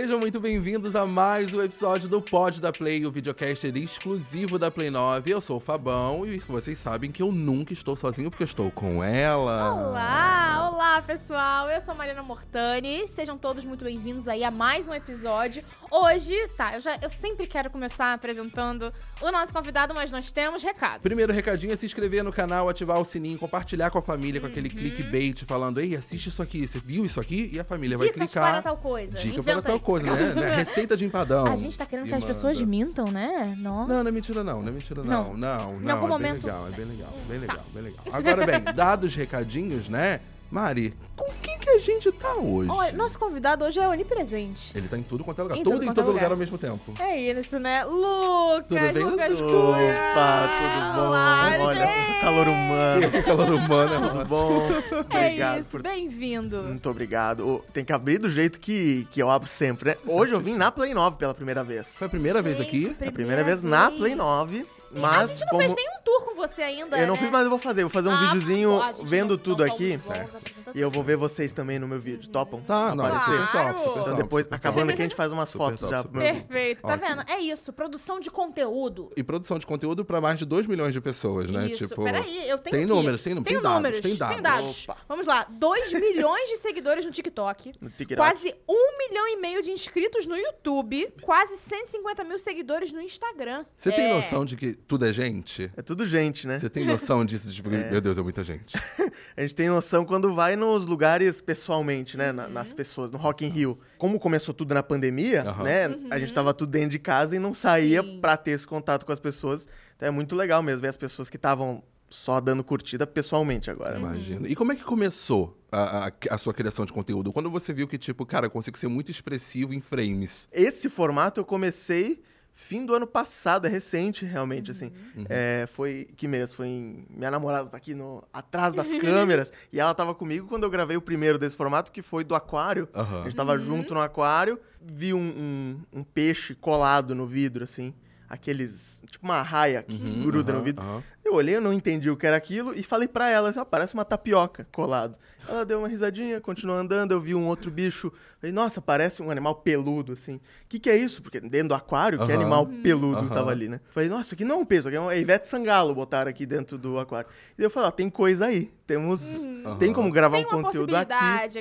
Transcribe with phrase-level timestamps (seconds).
[0.00, 4.70] Sejam muito bem-vindos a mais um episódio do Pod da Play, o videocast exclusivo da
[4.70, 5.28] Play 9.
[5.28, 9.02] Eu sou o Fabão e vocês sabem que eu nunca estou sozinho porque estou com
[9.02, 9.74] ela.
[9.74, 14.94] Olá, olá pessoal, eu sou Mariana Mortani, sejam todos muito bem-vindos aí a mais um
[14.94, 15.64] episódio.
[15.90, 18.92] Hoje, tá, eu, já, eu sempre quero começar apresentando
[19.22, 21.00] o nosso convidado, mas nós temos recado.
[21.00, 24.46] Primeiro recadinho é se inscrever no canal, ativar o sininho, compartilhar com a família, com
[24.46, 27.48] aquele clickbait falando, ei, assiste isso aqui, você viu isso aqui?
[27.52, 28.52] E a família vai Dicas clicar.
[28.52, 29.18] para tal coisa.
[29.18, 29.80] Dica Inventa para tal aí.
[29.80, 30.34] coisa, né?
[30.48, 30.56] Né?
[30.56, 31.46] Receita de empadão.
[31.46, 33.54] A gente tá querendo E que as pessoas mintam, né?
[33.58, 33.92] Nossa.
[33.94, 35.34] Não, não é mentira não, não é mentira não.
[35.34, 37.46] Não, não, Em algum é bem momento- legal, é bem legal, bem Tá.
[37.46, 38.04] legal, bem legal.
[38.12, 40.20] Agora bem, dados os recadinhos, né?
[40.50, 42.70] Mari, com quem que a gente tá hoje?
[42.70, 44.72] Olha, nosso convidado hoje é onipresente.
[44.74, 46.30] Ele tá em tudo quanto é lugar, Em tudo tudo em todo é lugar lugar.
[46.32, 46.94] ao mesmo tempo.
[46.98, 47.84] É isso, né?
[47.84, 49.36] Lucas, Tudo bem, Lucas?
[49.36, 49.94] Cunha.
[50.12, 51.06] Opa, tudo bom?
[51.08, 52.20] Olá, Olha, gente.
[52.22, 53.10] calor humano.
[53.10, 54.68] Que calor humano, é Tudo bom?
[55.10, 56.62] É Obrigado isso, por bem-vindo.
[56.62, 57.62] Muito obrigado.
[57.74, 59.96] Tem que abrir do jeito que, que eu abro sempre, né?
[60.06, 61.88] Hoje eu vim na Play 9 pela primeira vez.
[61.88, 62.84] Foi a primeira vez aqui?
[62.84, 65.60] Gente, A primeira vez na Play 9, A mas gente não como...
[65.62, 67.20] fez nenhum tour com você ainda, Eu não né?
[67.20, 67.82] fiz, mas eu vou fazer.
[67.82, 69.94] Vou fazer um Ah, videozinho pô, a vendo não- tudo não aqui.
[69.94, 70.58] apresentadores.
[70.74, 72.28] E eu vou ver vocês também no meu vídeo.
[72.30, 72.62] Topam?
[72.62, 73.32] Tá, não, Aparecer?
[73.32, 73.78] super top, super Claro.
[73.84, 74.00] top.
[74.00, 74.92] Então depois, super acabando top.
[74.94, 76.04] aqui, a gente faz umas Super fotos top, já.
[76.04, 77.06] Perfeito, tá Ótimo.
[77.08, 77.30] vendo?
[77.30, 79.10] É isso, produção de conteúdo.
[79.16, 81.66] E produção de conteúdo pra mais de 2 milhões de pessoas, né?
[81.68, 82.92] Isso, Tipo, peraí, eu tenho tem aqui.
[82.92, 84.34] números, tem tem dados, números, tem dados.
[84.34, 84.84] Tem dados.
[84.88, 84.96] Opa.
[85.08, 87.72] Vamos lá, 2 milhões de seguidores no TikTok.
[87.80, 88.16] No TikTok.
[88.16, 91.12] Quase 1 milhão e meio de inscritos no YouTube.
[91.22, 93.64] Quase 150 mil seguidores no Instagram.
[93.76, 94.14] Você tem É.
[94.14, 95.70] noção de que tudo é gente?
[95.76, 96.58] É tudo gente, né?
[96.58, 97.50] Você tem noção disso?
[97.50, 98.76] Tipo, meu Deus, é muita gente.
[99.36, 102.32] A gente tem noção quando vai nos lugares pessoalmente, né?
[102.32, 103.78] na- nas pessoas, no Rock in Rio.
[103.96, 105.62] Como começou tudo na pandemia, Aham.
[105.64, 105.98] né?
[106.10, 108.20] A gente tava tudo dentro de casa e não saía Sim.
[108.20, 109.66] pra ter esse contato com as pessoas.
[109.96, 113.94] Então é muito legal mesmo ver as pessoas que estavam só dando curtida pessoalmente agora.
[113.94, 114.00] né?
[114.00, 114.46] Imagino.
[114.46, 117.32] E como é que começou a, a- a sua criação de conteúdo?
[117.32, 120.48] Quando você viu que, tipo, cara, eu consigo ser muito expressivo em frames.
[120.52, 122.22] Esse formato eu comecei
[122.60, 124.92] fim do ano passado, é recente realmente, assim.
[125.28, 126.52] É, foi, que mês?
[126.52, 130.64] Foi em, minha namorada tá aqui no, atrás das câmeras e ela tava comigo quando
[130.64, 132.88] eu gravei o primeiro desse formato, que foi do aquário.
[132.92, 133.20] Aham.
[133.20, 137.94] A gente tava junto no aquário, vi um, um- um peixe colado no vidro, assim.
[138.28, 140.84] Aqueles, tipo uma raia que gruda no vidro.
[141.28, 143.64] Eu olhei, eu não entendi o que era aquilo e falei pra ela, assim, ó,
[143.64, 145.18] parece uma tapioca colado.
[145.46, 148.10] Ela deu uma risadinha, continuou andando, eu vi um outro bicho.
[148.40, 150.36] Falei, nossa, parece um animal peludo, assim.
[150.36, 150.40] O
[150.70, 151.20] que, que é isso?
[151.20, 152.34] Porque dentro do aquário, que Aham.
[152.40, 153.28] animal peludo Aham.
[153.28, 153.78] tava ali, né?
[153.90, 156.30] Falei, nossa, aqui não é um peixe, isso aqui é um é Ivete Sangalo botaram
[156.30, 157.28] aqui dentro do aquário.
[157.58, 158.72] E eu falei, ó, tem coisa aí.
[158.86, 159.46] Temos.
[159.78, 161.12] Tem como gravar Tem um uma conteúdo aqui.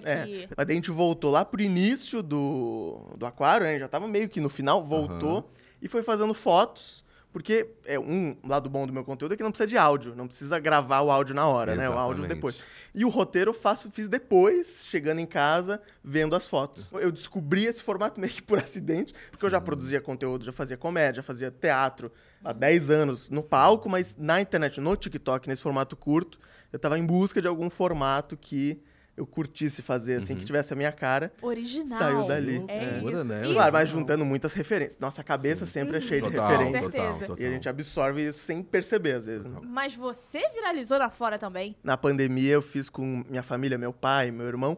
[0.05, 0.21] É.
[0.21, 0.47] aqui.
[0.55, 3.77] Mas daí a gente voltou lá pro início do, do aquário, né?
[3.77, 5.51] Já tava meio que no final, voltou
[5.81, 7.05] e foi fazendo fotos.
[7.37, 10.25] Porque é um lado bom do meu conteúdo é que não precisa de áudio, não
[10.25, 11.87] precisa gravar o áudio na hora, né?
[11.87, 12.33] O áudio Exatamente.
[12.33, 12.55] depois.
[12.95, 16.91] E o roteiro eu faço, fiz depois, chegando em casa, vendo as fotos.
[16.93, 20.77] Eu descobri esse formato meio que por acidente, porque eu já produzia conteúdo, já fazia
[20.77, 22.11] comédia, já fazia teatro
[22.43, 26.39] há 10 anos no palco, mas na internet, no TikTok, nesse formato curto,
[26.73, 28.81] eu tava em busca de algum formato que
[29.17, 31.33] eu curtisse fazer, assim, que tivesse a minha cara.
[31.41, 31.97] Original.
[31.97, 32.63] Saiu dali.
[32.67, 33.23] É Loucura, isso.
[33.25, 33.47] né?
[33.47, 34.97] E- Claro, mas juntando muitas referências.
[34.99, 36.83] Nossa cabeça sempre é cheia de Total, referências.
[36.85, 37.13] Com certeza.
[37.13, 37.43] total, total.
[37.43, 39.45] E a gente absorve isso sem perceber, às vezes.
[39.45, 39.59] né?
[39.63, 41.75] Mas você viralizou lá fora também.
[41.83, 44.77] Na pandemia, eu fiz com minha família, meu pai, meu irmão,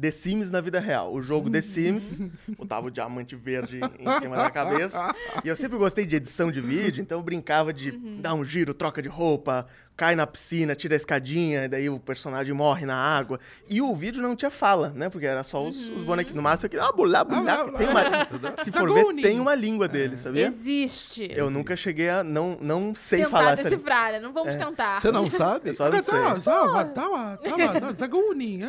[0.00, 1.12] The Sims na vida real.
[1.12, 2.20] O jogo The Sims,
[2.56, 5.12] botava o diamante verde em cima da cabeça.
[5.42, 8.72] E eu sempre gostei de edição de vídeo, então eu brincava de dar um giro,
[8.74, 9.66] troca de roupa,
[9.98, 13.40] cai na piscina, tira a escadinha, e daí o personagem morre na água.
[13.68, 15.08] E o vídeo não tinha fala, né?
[15.08, 16.36] Porque era só os, os bonequinhos.
[16.36, 18.02] No máximo, aqui, ah, bulá, bulá, que tem uma,
[18.62, 20.46] se for ver, tem uma língua dele, sabia?
[20.46, 21.28] Existe.
[21.34, 22.22] Eu nunca cheguei a.
[22.22, 23.70] Não, não sei tentar falar essa língua.
[23.70, 24.20] decifrar, né?
[24.20, 25.00] Não vamos tentar.
[25.00, 25.70] Você não sabe?
[25.70, 26.14] Eu só não sei.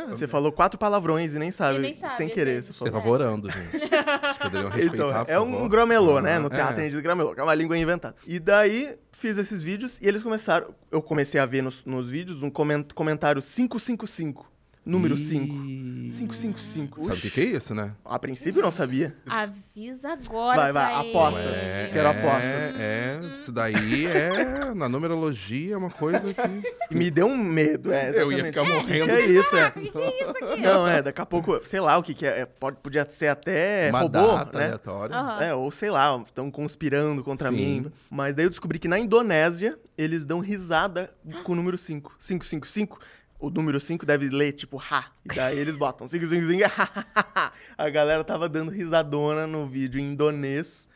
[0.09, 2.63] Você falou quatro palavrões e nem sabe, E nem sabe, sem às querer.
[2.63, 2.93] Você Você falou.
[2.93, 3.77] tava orando, gente.
[3.79, 6.37] Vocês poderiam respeitar, Então, é um gromelô, né?
[6.37, 6.79] Ah, No teatro é.
[6.79, 8.15] a gente diz gromelô, que é uma língua inventada.
[8.25, 10.73] E daí fiz esses vídeos e eles começaram.
[10.91, 14.49] Eu comecei a ver nos, nos vídeos um comen- comentário 555.
[14.89, 15.53] Número 5.
[15.53, 15.79] Ih.
[16.09, 17.03] 555.
[17.05, 17.95] Sabe o que, que é isso, né?
[18.03, 19.15] A princípio eu não sabia.
[19.27, 20.59] Avisa agora.
[20.59, 21.45] Vai, vai, pra apostas.
[21.45, 22.79] É, Quero é, apostas.
[22.79, 24.73] É, isso daí é.
[24.73, 26.95] Na numerologia é uma coisa que.
[26.95, 28.09] Me deu um medo, é.
[28.09, 28.45] Eu ia exatamente.
[28.47, 29.05] ficar É, morrendo.
[29.05, 29.67] Que é isso, é.
[29.67, 30.61] O que, que é isso aqui?
[30.61, 32.41] Não, é, daqui a pouco, sei lá o que, que é.
[32.41, 34.65] é, Pode, podia ser até uma robô, data né?
[34.65, 35.15] aleatória.
[35.15, 35.43] Aham.
[35.43, 37.55] É, ou sei lá, estão conspirando contra Sim.
[37.55, 37.91] mim.
[38.09, 41.13] Mas daí eu descobri que na Indonésia eles dão risada
[41.43, 42.15] com o número 5.
[42.17, 42.99] 555.
[43.39, 45.11] O número 5 deve ler tipo ha.
[45.23, 46.69] E daí eles botam 555.
[47.77, 50.89] A galera tava dando risadona no vídeo em indonês.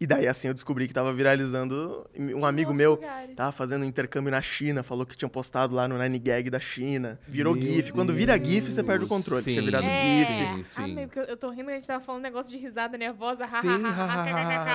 [0.00, 2.06] E daí, assim, eu descobri que tava viralizando.
[2.16, 3.34] Um amigo meu lugares.
[3.34, 6.60] tava fazendo um intercâmbio na China, falou que tinha postado lá no Nine Gag da
[6.60, 7.18] China.
[7.26, 7.92] Virou Meu GIF.
[7.92, 9.42] Quando vira GIF, você perde o controle.
[9.42, 9.52] Sim.
[9.54, 10.74] Tinha virado É, GIF.
[10.74, 10.82] sim.
[10.92, 12.96] amei, porque eu, eu tô rindo que a gente tava falando um negócio de risada
[12.96, 14.24] nervosa, ha, Sim, ha, ha, ha,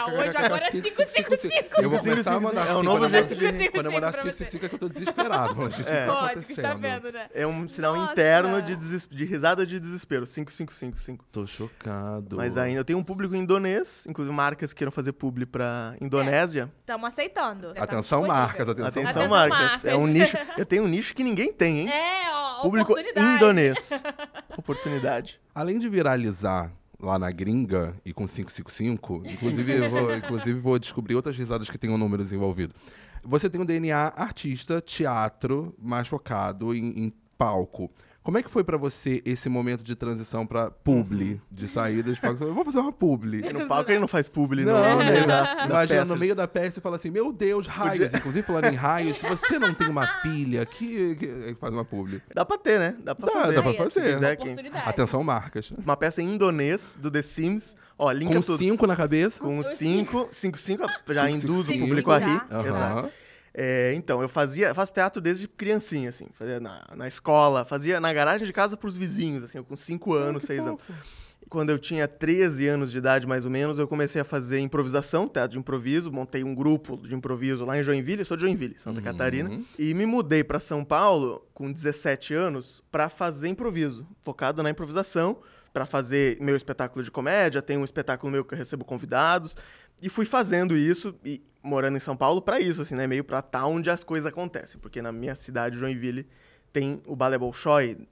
[0.09, 0.11] kkk.
[0.17, 1.63] Hoje agora é Cinco, 5, cinco, 5, cinco.
[1.69, 1.81] 5.
[1.81, 2.67] Eu vou Cinco, começar a mandar.
[2.67, 4.45] É o novo jeito de- Quando eu mandar pra 5, você.
[4.45, 5.71] 5 é que eu tô desesperado.
[5.71, 6.05] Gente, É.
[6.61, 7.27] tá vendo, né?
[7.33, 10.25] É um sinal interno de risada de desespero.
[10.25, 11.25] 5555.
[11.31, 12.35] Tô chocado.
[12.35, 16.71] Mas ainda eu tenho um público indonês, inclusive marcas que queiram fazer publi pra Indonésia.
[16.81, 17.73] Estamos aceitando.
[17.73, 18.27] Tá Atenção, disponível.
[18.43, 18.87] marcas, atenção.
[18.87, 19.59] Atenção, Atenção, marcas.
[19.59, 19.85] marcas.
[19.85, 20.37] É um nicho.
[20.57, 21.89] Eu tenho um nicho que ninguém tem, hein?
[21.91, 23.89] É, ó, Público indonês.
[24.57, 25.39] Oportunidade.
[25.53, 31.15] Além de viralizar lá na gringa e com 555, inclusive eu vou, inclusive vou descobrir
[31.15, 32.75] outras risadas que tenham números envolvidos.
[33.23, 37.91] Você tem um DNA artista, teatro, mais focado em, em palco.
[38.23, 42.21] Como é que foi pra você esse momento de transição pra publi, de saída de
[42.21, 42.41] palco?
[42.41, 43.45] Eu vou fazer uma publi.
[43.45, 45.25] E no palco ele não faz publi, Não, no né?
[45.25, 46.05] da, Imagina, peça.
[46.05, 48.13] no meio da peça você fala assim, meu Deus, raios.
[48.13, 52.21] Inclusive, falando em raios, se você não tem uma pilha, que, que faz uma publi.
[52.33, 52.95] Dá pra ter, né?
[53.03, 53.55] Dá pra Dá, fazer.
[53.55, 53.91] dá pra fazer.
[53.91, 54.37] Se quiser.
[54.85, 55.71] Atenção, marcas.
[55.71, 57.75] Uma peça em indonês do The Sims.
[57.99, 58.57] Ó, linka Com tudo.
[58.59, 59.39] cinco na cabeça.
[59.39, 62.67] Com Os 5, 5, 5 já Cinco, induz cinco, o público a cinco rir.
[62.67, 63.09] Exato.
[63.53, 68.11] É, então, eu fazia, faço teatro desde criancinha, assim, fazia na, na escola, fazia na
[68.11, 70.81] garagem de casa pros vizinhos, assim, eu com 5 anos, 6 anos.
[71.49, 75.27] Quando eu tinha 13 anos de idade, mais ou menos, eu comecei a fazer improvisação,
[75.27, 78.79] teatro de improviso, montei um grupo de improviso lá em Joinville, eu sou de Joinville,
[78.79, 84.63] Santa Catarina, e me mudei pra São Paulo com 17 anos pra fazer improviso, focado
[84.63, 85.37] na improvisação,
[85.71, 89.55] pra fazer meu espetáculo de comédia, tem um espetáculo meu que eu recebo convidados,
[90.01, 93.41] e fui fazendo isso e morando em São Paulo pra isso, assim, né, meio pra
[93.41, 96.27] tá onde as coisas acontecem, porque na minha cidade, Joinville,
[96.73, 98.07] tem o Balé Bolshoi,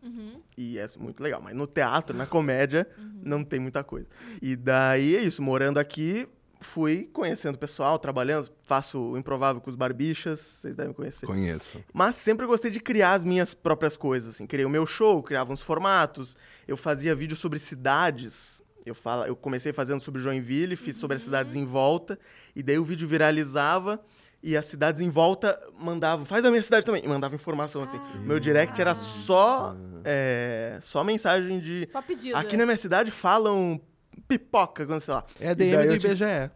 [0.56, 1.42] e é muito legal.
[1.42, 2.88] Mas no teatro, na comédia,
[3.24, 4.08] não tem muita coisa.
[4.42, 6.28] E daí é isso, morando aqui,
[6.60, 11.26] fui conhecendo o pessoal, trabalhando, faço o improvável com os barbichas, vocês devem conhecer.
[11.26, 11.84] Conheço.
[11.92, 14.46] Mas sempre gostei de criar as minhas próprias coisas, assim.
[14.46, 16.38] Criei o meu show, criava uns formatos,
[16.68, 18.61] eu fazia vídeos sobre cidades.
[18.86, 22.18] Eu, fala, eu comecei fazendo sobre Joinville, fiz sobre as cidades em volta,
[22.56, 24.00] e daí o vídeo viralizava
[24.44, 28.00] e as cidades em volta mandavam, faz a minha cidade também, e mandava informação assim.
[28.22, 32.36] Meu direct era só é, só mensagem de Só pedido.
[32.36, 33.80] aqui na minha cidade falam
[34.28, 35.26] pipoca, quando sei lá.
[35.40, 36.52] É DM do IBGE.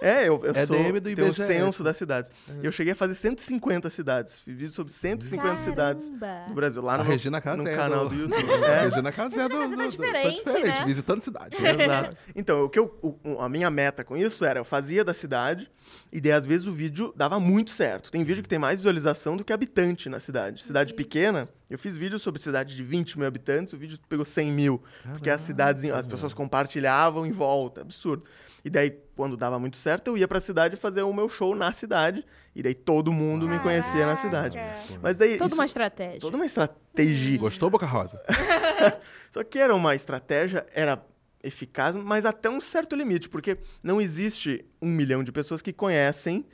[0.00, 2.30] É, eu, eu É sou, DM do tenho o censo das cidades.
[2.62, 4.38] E eu cheguei a fazer 150 cidades.
[4.38, 6.48] Fiz vídeo sobre 150 cidades Caramba.
[6.48, 6.82] do Brasil.
[6.82, 7.56] Lá A no, Regina Casé.
[7.56, 8.44] no canal do YouTube.
[8.64, 10.84] A É, Regina Casé do, Casé do, tá do- diferente, tá diferente, né?
[10.86, 11.56] visitando cidade.
[11.64, 12.16] exato.
[12.36, 15.70] Então, o que eu, o- a minha meta com isso era, eu fazia da cidade,
[16.12, 18.10] e daí às vezes o vídeo dava muito certo.
[18.10, 20.62] Tem vídeo que tem mais visualização do que habitante na cidade.
[20.64, 24.52] Cidade pequena, eu fiz vídeo sobre cidade de 20 mil habitantes, o vídeo pegou 100
[24.52, 24.82] mil.
[25.12, 27.80] Porque as cidades, as pessoas compartilhavam em volta.
[27.80, 28.24] Absurdo.
[28.64, 31.72] E daí, quando dava muito certo, eu ia pra cidade fazer o meu show na
[31.72, 32.24] cidade.
[32.54, 34.56] E daí todo mundo me conhecia na cidade.
[34.56, 34.98] Caraca.
[35.02, 35.36] Mas daí.
[35.38, 36.20] Toda isso- uma estratégia.
[36.20, 37.38] toda uma estratégia.
[37.38, 38.20] Gostou, Boca Rosa?
[39.30, 41.04] Só que era uma estratégia, era
[41.42, 46.46] eficaz, mas até um certo limite, porque não existe um milhão de pessoas que conhecem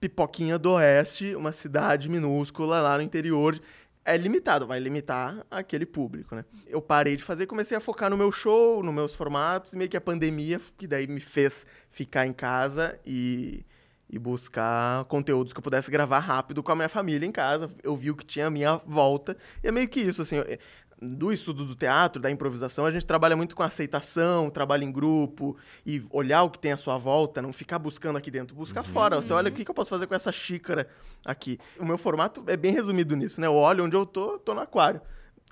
[0.00, 3.56] Pipoquinha do Oeste, uma cidade minúscula lá no interior.
[4.04, 6.44] É limitado, vai limitar aquele público, né?
[6.66, 9.96] Eu parei de fazer comecei a focar no meu show, nos meus formatos, meio que
[9.96, 13.64] a pandemia, que daí me fez ficar em casa e,
[14.10, 17.70] e buscar conteúdos que eu pudesse gravar rápido com a minha família em casa.
[17.80, 20.36] Eu vi o que tinha à minha volta, e é meio que isso, assim.
[20.36, 20.58] eu-
[21.02, 25.56] do estudo do teatro, da improvisação, a gente trabalha muito com aceitação, trabalho em grupo
[25.84, 29.16] e olhar o que tem à sua volta, não ficar buscando aqui dentro, buscar fora.
[29.20, 30.86] Você olha o que que eu posso fazer com essa xícara
[31.26, 31.58] aqui.
[31.80, 33.48] O meu formato é bem resumido nisso, né?
[33.48, 35.00] Eu olho onde eu tô, tô no aquário.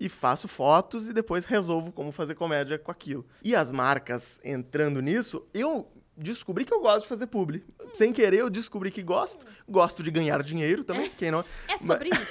[0.01, 3.27] E faço fotos e depois resolvo como fazer comédia com aquilo.
[3.43, 5.91] E as marcas entrando nisso, eu
[6.23, 7.65] descobri que eu gosto de fazer publi.
[7.95, 9.47] Sem querer, eu descobri que gosto.
[9.69, 11.45] Gosto de ganhar dinheiro também, quem não.
[11.69, 12.27] É sobre isso.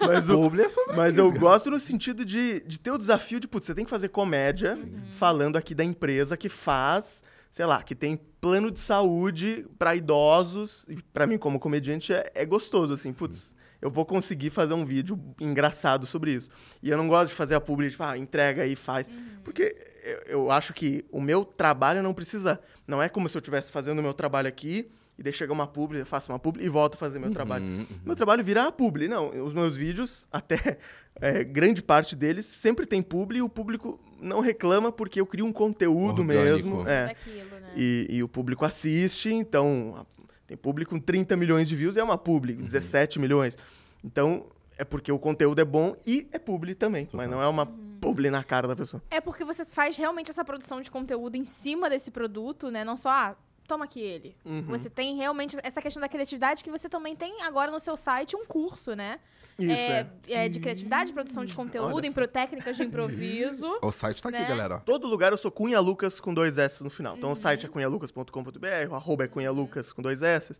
[0.06, 1.20] Mas o, Publi é sobre mas isso.
[1.20, 4.08] eu gosto no sentido de, de ter o desafio de, putz, você tem que fazer
[4.08, 4.76] comédia
[5.16, 10.84] falando aqui da empresa que faz, sei lá, que tem plano de saúde pra idosos.
[10.88, 13.53] E pra mim, como comediante, é, é gostoso, assim, putz.
[13.84, 16.48] Eu vou conseguir fazer um vídeo engraçado sobre isso.
[16.82, 19.06] E eu não gosto de fazer a publi, tipo, ah, entrega aí, faz.
[19.44, 22.58] Porque eu, eu acho que o meu trabalho não precisa.
[22.88, 24.88] Não é como se eu estivesse fazendo o meu trabalho aqui,
[25.18, 27.86] e daí chega uma publi, eu faço uma publi e volto a fazer meu trabalho.
[28.06, 29.06] Meu trabalho vira a publi.
[29.06, 30.78] Não, os meus vídeos, até
[31.20, 35.44] é, grande parte deles, sempre tem publi e o público não reclama porque eu crio
[35.44, 36.24] um conteúdo Orgânico.
[36.46, 36.88] mesmo.
[36.88, 37.72] É, Daquilo, né?
[37.76, 40.13] e, e o público assiste, então a-
[40.46, 43.56] tem público com 30 milhões de views e é uma publi, 17 milhões.
[44.02, 44.46] Então
[44.76, 47.66] é porque o conteúdo é bom e é publi também, mas não é uma
[48.00, 49.02] publi na cara da pessoa.
[49.10, 52.84] É porque você faz realmente essa produção de conteúdo em cima desse produto, né?
[52.84, 53.36] Não só, ah,
[53.66, 54.36] toma aqui ele.
[54.44, 54.62] Uhum.
[54.62, 58.36] Você tem realmente essa questão da criatividade que você também tem agora no seu site
[58.36, 59.20] um curso, né?
[59.58, 60.06] Isso, é.
[60.28, 63.66] é, de criatividade, produção de conteúdo, Olha impro técnicas de improviso.
[63.82, 64.48] O site tá aqui, Né?
[64.48, 64.76] galera.
[64.76, 64.78] ó.
[64.80, 67.16] Todo lugar eu sou Cunha Lucas com dois S no final.
[67.16, 67.36] Então o Uhum.
[67.36, 70.54] site é cunhalucas.com.br, o arroba é Cunha Lucas com dois S.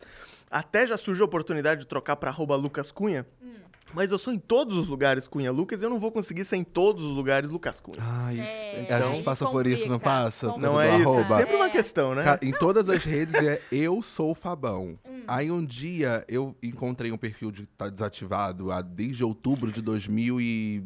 [0.51, 3.27] Até já surgiu a oportunidade de trocar pra arroba Lucas Cunha.
[3.55, 3.61] Hum.
[3.93, 6.57] Mas eu sou em todos os lugares Cunha Lucas e eu não vou conseguir ser
[6.57, 7.99] em todos os lugares Lucas Cunha.
[8.01, 10.47] Ai, É, a então- gente passa por isso, não complica, passa?
[10.49, 10.69] complica.
[10.69, 11.37] Não é isso, é arroba.
[11.37, 11.71] sempre uma É.
[11.71, 12.25] questão, né?
[12.43, 14.99] Em todas as redes é eu sou o Fabão.
[15.09, 15.23] Hum.
[15.29, 20.41] Aí um dia eu encontrei um perfil de tá desativado há, desde outubro de 2000
[20.41, 20.83] e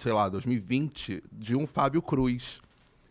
[0.00, 2.60] sei lá, 2020, de um Fábio Cruz.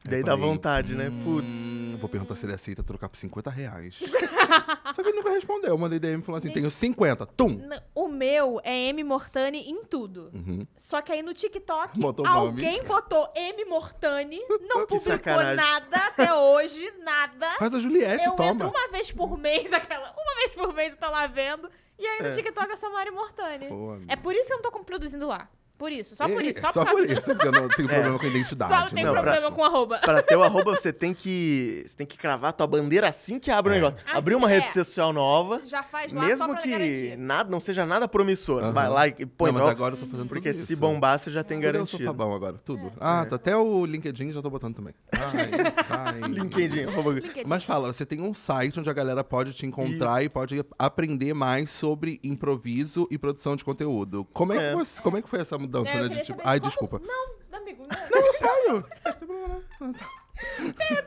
[0.08, 1.12] Aí Daí dá falei, vontade, né?
[1.24, 1.48] Putz.
[1.48, 4.00] "Hum, vou perguntar se ele aceita trocar por 50 reais.
[4.96, 5.70] Só que ele nunca respondeu.
[5.72, 7.26] Eu mandei DM e falou assim: tenho 50.
[7.26, 7.50] Tum!
[7.52, 10.32] N- O meu é M Mortani em tudo.
[10.34, 10.66] Uhum.
[10.76, 12.48] Só que aí no TikTok, Botou o nome.
[12.66, 15.56] alguém botou M Mortani, não Que publicou sacanagem.
[15.56, 17.50] nada até hoje, nada.
[17.60, 18.50] Faz a Juliette, eu toma.
[18.52, 21.70] entro uma vez por mês, aquela, uma vez por mês eu tô lá vendo.
[22.00, 22.32] E aí no É.
[22.36, 23.66] TikTok eu sou Mari Mortani.
[23.68, 24.04] Amigo.
[24.08, 25.50] É por isso que eu não tô produzindo lá.
[25.78, 26.60] Por isso, só por É, isso.
[26.62, 28.74] Só, só por por isso, porque eu não tenho problema com a identidade.
[28.74, 30.00] Só tem Não, pra- problema com arroba.
[30.00, 31.84] Para ter o arroba, você tem que.
[31.88, 33.76] Você tem que cravar a tua bandeira assim que abre o É.
[33.76, 34.00] negócio.
[34.06, 34.56] Assim, Abrir uma é.
[34.60, 35.62] rede social nova.
[35.66, 37.18] Já faz lá Mesmo pra que garantir.
[37.18, 38.64] nada, não seja nada promissor.
[38.64, 38.72] Aham.
[38.72, 40.80] Vai lá e põe não, mas agora eu tô fazendo Porque tudo se isso.
[40.82, 42.06] bombar, você já tem Tudo eu sou garantido.
[42.06, 42.92] Fabão agora, tudo.
[43.00, 44.94] Ah, tá até o LinkedIn já tô botando também.
[45.12, 45.50] Ai,
[45.90, 46.22] ai.
[46.30, 47.44] LinkedIn, arroba- LinkedIn.
[47.48, 51.34] Mas fala, você tem um site onde a galera pode te encontrar e pode aprender
[51.34, 54.26] mais sobre improviso e produção de conteúdo.
[54.34, 54.72] Como é, É.
[54.72, 56.16] Que, você, como é que foi essa mudança, É, eu né?
[56.16, 57.02] De, tipo, ai, como- desculpa.
[57.06, 58.22] Não, amigo, não.
[58.22, 58.86] Não, sério.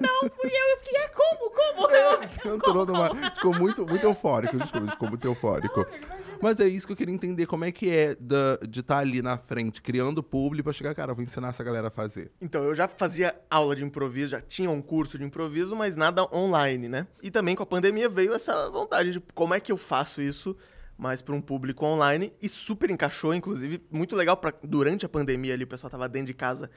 [0.00, 0.70] Não, fui eu.
[0.70, 1.50] Eu fiquei, é como?
[1.50, 1.90] Como?
[1.90, 2.20] Eu,
[2.56, 3.30] Entrou numa.
[3.34, 5.86] Ficou muito, muito eufórico, desculpa, ficou muito eufórico.
[6.42, 9.20] Mas é isso que eu queria entender, como é que é da- de estar ali
[9.20, 12.32] na frente, criando público pra chegar, cara, eu vou ensinar essa galera a fazer.
[12.40, 16.24] Então, eu já fazia aula de improviso, já tinha um curso de improviso, mas nada
[16.34, 17.06] online, né?
[17.22, 20.56] E também com a pandemia veio essa vontade de como é que eu faço isso
[21.00, 25.54] mais para um público online e super encaixou, inclusive, muito legal para durante a pandemia
[25.54, 26.70] ali, o pessoal tava dentro de casa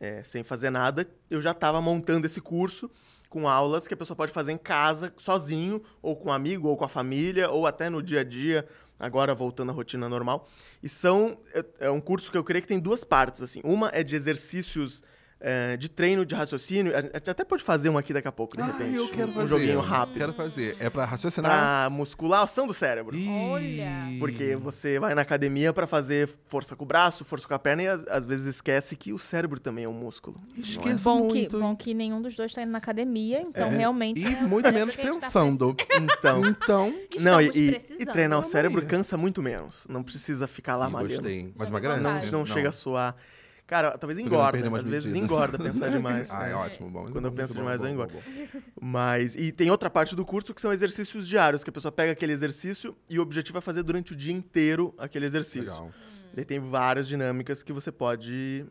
[0.00, 2.90] é, sem fazer nada, eu já tava montando esse curso
[3.28, 6.76] com aulas que a pessoa pode fazer em casa, sozinho, ou com um amigo, ou
[6.76, 8.66] com a família, ou até no dia a dia,
[8.98, 10.48] agora voltando à rotina normal.
[10.82, 13.60] E são é, é um curso que eu creio que tem duas partes, assim.
[13.62, 15.04] Uma é de exercícios
[15.38, 16.96] é, de treino de raciocínio.
[16.96, 18.94] A gente até pode fazer um aqui daqui a pouco, de Ah, repente.
[18.94, 19.48] eu quero um fazer.
[19.48, 20.16] joguinho rápido.
[20.18, 20.76] Quero fazer.
[20.80, 21.50] É pra raciocinar.
[21.50, 23.14] Pra musculação do cérebro.
[23.16, 23.28] Ih.
[23.28, 23.86] Olha.
[24.18, 27.82] Porque você vai na academia pra fazer força com o braço, força com a perna
[27.82, 30.40] e às, vezes esquece que o cérebro também é um músculo.
[30.56, 31.60] Esqueço Bom que, muito.
[31.60, 33.76] bom que nenhum dos dois tá indo na academia, então É.
[33.76, 34.20] realmente.
[34.20, 35.76] E é muito menos que tá pensando.
[36.00, 36.46] Então.
[36.46, 37.50] Então, Não, e,
[37.98, 39.86] e- treinar o cérebro cansa muito menos.
[39.88, 41.14] Não precisa ficar lá malhando.
[41.22, 41.52] gostei.
[41.56, 42.00] Mas Já uma grande.
[42.02, 42.32] Não, vontade.
[42.32, 43.14] não chega a suar.
[43.66, 44.58] Cara, talvez engorda.
[44.58, 45.16] Às vezes medidas.
[45.16, 46.28] engorda pensar demais.
[46.32, 46.88] Ah, é ótimo.
[46.88, 48.12] Bom, Quando eu penso bom, demais, bom, eu engordo.
[48.14, 48.60] bom.
[48.80, 49.34] Mas.
[49.34, 52.32] E tem outra parte do curso que são exercícios diários, que a pessoa pega aquele
[52.32, 55.62] exercício e o objetivo é fazer durante o dia inteiro aquele exercício.
[55.70, 55.90] Legal.
[56.34, 58.66] Daí tem várias dinâmicas que você pode.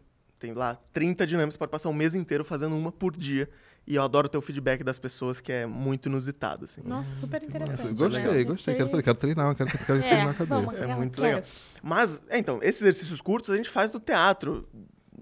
[0.45, 3.49] Tem lá 30 dinâmicas, pode passar um mês inteiro fazendo uma por dia.
[3.87, 6.81] E eu adoro ter o feedback das pessoas, que é muito inusitado, assim.
[6.83, 7.77] Nossa, super interessante.
[7.77, 8.75] Nossa, gostei, gostei.
[8.75, 10.45] Quero, fazer, quero treinar, quero, quero É, treinar a cabeça.
[10.61, 10.75] vamos.
[10.79, 11.35] É muito quero.
[11.37, 11.43] legal.
[11.83, 14.67] Mas, é, então, esses exercícios curtos a gente faz no teatro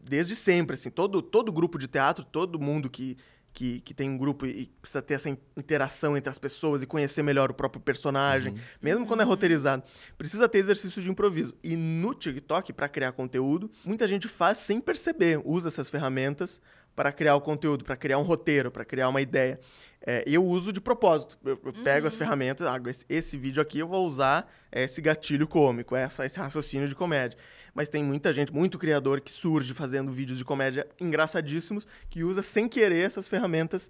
[0.10, 0.90] desde sempre, assim.
[0.90, 3.18] Todo, todo grupo de teatro, todo mundo que,
[3.54, 6.88] que, que tem um grupo e precisa ter essa in- interação entre as pessoas e
[6.88, 9.84] conhecer melhor o próprio personagem, mesmo quando é roteirizado,
[10.18, 11.54] precisa ter exercício de improviso.
[11.64, 16.60] E no TikTok, para criar conteúdo, muita gente faz sem perceber, usa essas ferramentas
[16.96, 19.60] para criar o conteúdo, para criar um roteiro, para criar uma ideia.
[20.06, 21.38] É, eu uso de propósito.
[21.44, 25.48] Eu, eu pego as ferramentas, ah, esse, esse vídeo aqui eu vou usar esse gatilho
[25.48, 27.38] cômico, essa, esse raciocínio de comédia.
[27.74, 32.44] Mas tem muita gente, muito criador que surge fazendo vídeos de comédia engraçadíssimos, que usa
[32.44, 33.90] sem querer essas ferramentas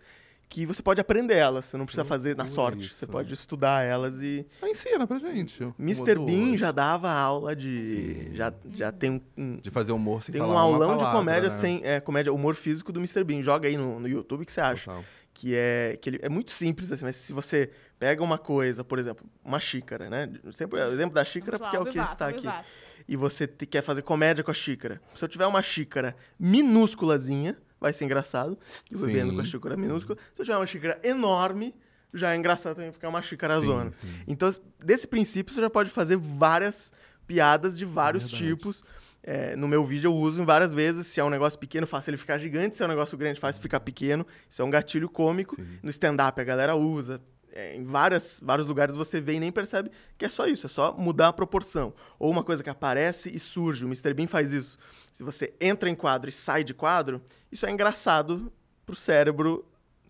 [0.50, 1.66] que você pode aprender elas.
[1.66, 2.86] Você não precisa fazer na sorte.
[2.86, 2.96] isso.
[2.96, 4.46] Você pode estudar elas e.
[4.62, 5.64] Ah, ensina pra gente.
[5.80, 6.20] Mr.
[6.20, 8.36] Bean já dava aula de.
[8.36, 11.50] Já, já tem um- um, De fazer humor sem tem um aulão de palavra, comédia
[11.50, 11.56] né?
[11.58, 11.82] sem.
[11.84, 13.24] É, comédia, humor físico do Mr.
[13.24, 13.42] Bean.
[13.42, 14.86] Joga aí no, no YouTube, o que você acha?
[14.92, 15.04] Total.
[15.34, 19.00] que é que ele é muito simples assim, mas se você pega uma coisa, por
[19.00, 20.30] exemplo, uma xícara, né?
[20.52, 22.68] Sempre o exemplo da xícara Vamos lá, porque é o que vivaço, está aqui.
[23.08, 25.02] E você te- quer fazer comédia com a xícara.
[25.16, 28.58] Se eu tiver uma xícara minúsculazinha, vai ser engraçado,
[28.90, 29.36] e bebendo Sim.
[29.36, 30.18] com a xícara minúscula.
[30.34, 31.76] Se eu tiver uma xícara enorme,
[32.14, 33.92] já é engraçado também porque é uma xícara zona.
[34.26, 34.50] Então,
[34.80, 36.94] desse princípio, você já pode fazer várias
[37.28, 38.50] piadas de vários Verdade.
[38.50, 38.84] tipos.
[39.22, 41.08] É, no meu vídeo eu uso várias vezes.
[41.08, 42.76] Se é um negócio pequeno, faço ele ficar gigante.
[42.76, 44.26] Se é um negócio grande, faço ficar pequeno.
[44.50, 45.56] Isso é um gatilho cômico.
[45.56, 45.80] Sim.
[45.84, 47.22] No stand-up a galera usa.
[47.56, 50.70] É, em várias, vários lugares você vê e nem percebe que é só isso, é
[50.70, 51.94] só mudar a proporção.
[52.18, 53.86] Ou uma coisa que aparece e surge.
[53.86, 54.14] O Mr.
[54.14, 54.78] Bean faz isso.
[55.12, 58.52] Se você entra em quadro e sai de quadro, isso é engraçado
[58.86, 59.66] pro cérebro,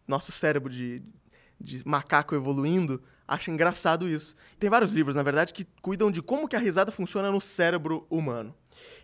[0.08, 1.04] nosso cérebro de,
[1.60, 4.36] de macaco evoluindo, acha engraçado isso.
[4.58, 8.08] Tem vários livros, na verdade, que cuidam de como que a risada funciona no cérebro
[8.10, 8.56] humano.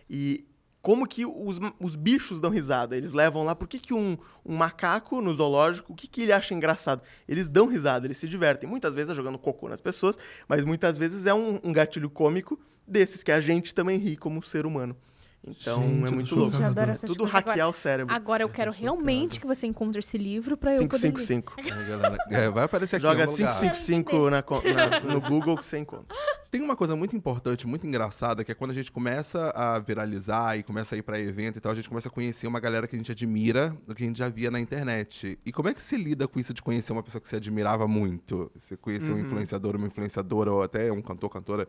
[0.08, 0.46] E
[0.82, 2.96] como que os, os bichos dão risada.
[2.96, 6.32] Eles levam lá, por que, que um, um macaco no zoológico, o que, que ele
[6.32, 7.02] acha engraçado?
[7.28, 8.68] Eles dão risada, eles se divertem.
[8.68, 10.16] Muitas vezes é jogando cocô nas pessoas,
[10.48, 14.42] mas muitas vezes é um, um gatilho cômico desses que a gente também ri como
[14.42, 14.96] ser humano.
[15.42, 16.54] Então Gente, é muito louco.
[16.62, 18.14] Essas Tudo hackear Agora- o cérebro.
[18.14, 21.12] Agora eu quero realmente que você encontre esse livro pra eu poder ler.
[21.14, 21.54] 555.
[21.58, 23.54] Aí, galera, é, vai aparecer aqui Joga em algum lugar.
[23.58, 26.14] 555 na, co- na- no Google que você encontra.
[26.50, 30.58] Tem uma coisa muito importante, muito engraçada, que é quando a gente começa a viralizar
[30.58, 32.86] e começa a ir pra evento e tal, a gente começa a conhecer uma galera
[32.86, 35.38] que a gente admira, do que a gente já via na internet.
[35.46, 37.88] E como é que se lida com isso de conhecer uma pessoa que você admirava
[37.88, 38.50] muito?
[38.60, 39.20] Você conhecer um Uhum.
[39.20, 41.68] influenciador, uma influenciadora, ou até um cantor, cantora,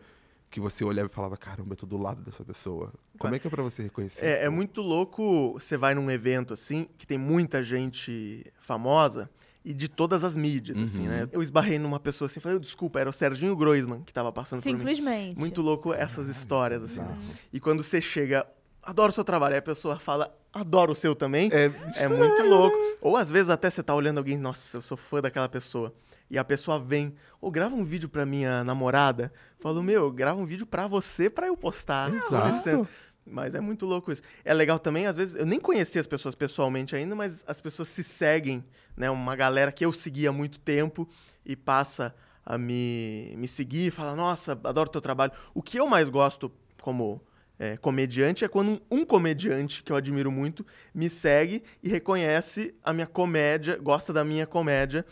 [0.52, 2.94] que você olhava e falava, caramba, eu tô do lado dessa pessoa.
[3.18, 4.24] Como é que é pra você reconhecer?
[4.26, 9.30] É, é muito louco você vai num evento assim, que tem muita gente famosa
[9.64, 11.08] e de todas as mídias, assim, Uhum.
[11.08, 11.30] né?
[11.32, 14.70] Eu esbarrei numa pessoa assim, falei, desculpa, era o Serginho Groisman que tava passando por
[14.72, 14.78] mim.
[14.80, 15.40] Simplesmente.
[15.40, 17.00] Muito louco essas histórias, assim.
[17.02, 17.18] né?
[17.54, 18.46] E quando você chega,
[18.84, 21.50] adoro o seu trabalho, aí a pessoa fala, adoro o seu também.
[21.54, 22.76] É, É muito louco.
[23.02, 25.94] Ou às vezes até você tá olhando alguém, nossa, eu sou fã daquela pessoa.
[26.32, 29.34] E a pessoa vem, ou grava um vídeo pra minha namorada.
[29.60, 32.10] Falo, meu, grava um vídeo pra você pra eu postar.
[32.10, 32.88] Exato.
[33.26, 34.22] Mas é muito louco isso.
[34.46, 37.90] É legal também, às vezes, eu nem conheci as pessoas pessoalmente ainda, mas as pessoas
[37.90, 38.64] se seguem,
[38.96, 39.10] né?
[39.10, 41.06] Uma galera que eu segui há muito tempo
[41.46, 45.34] e passa a me, me seguir e fala, nossa, adoro teu trabalho.
[45.54, 46.50] O que eu mais gosto
[46.82, 47.22] como
[47.60, 52.74] é, comediante é quando um, um comediante que eu admiro muito me segue e reconhece
[52.82, 55.06] a minha comédia, gosta da minha comédia,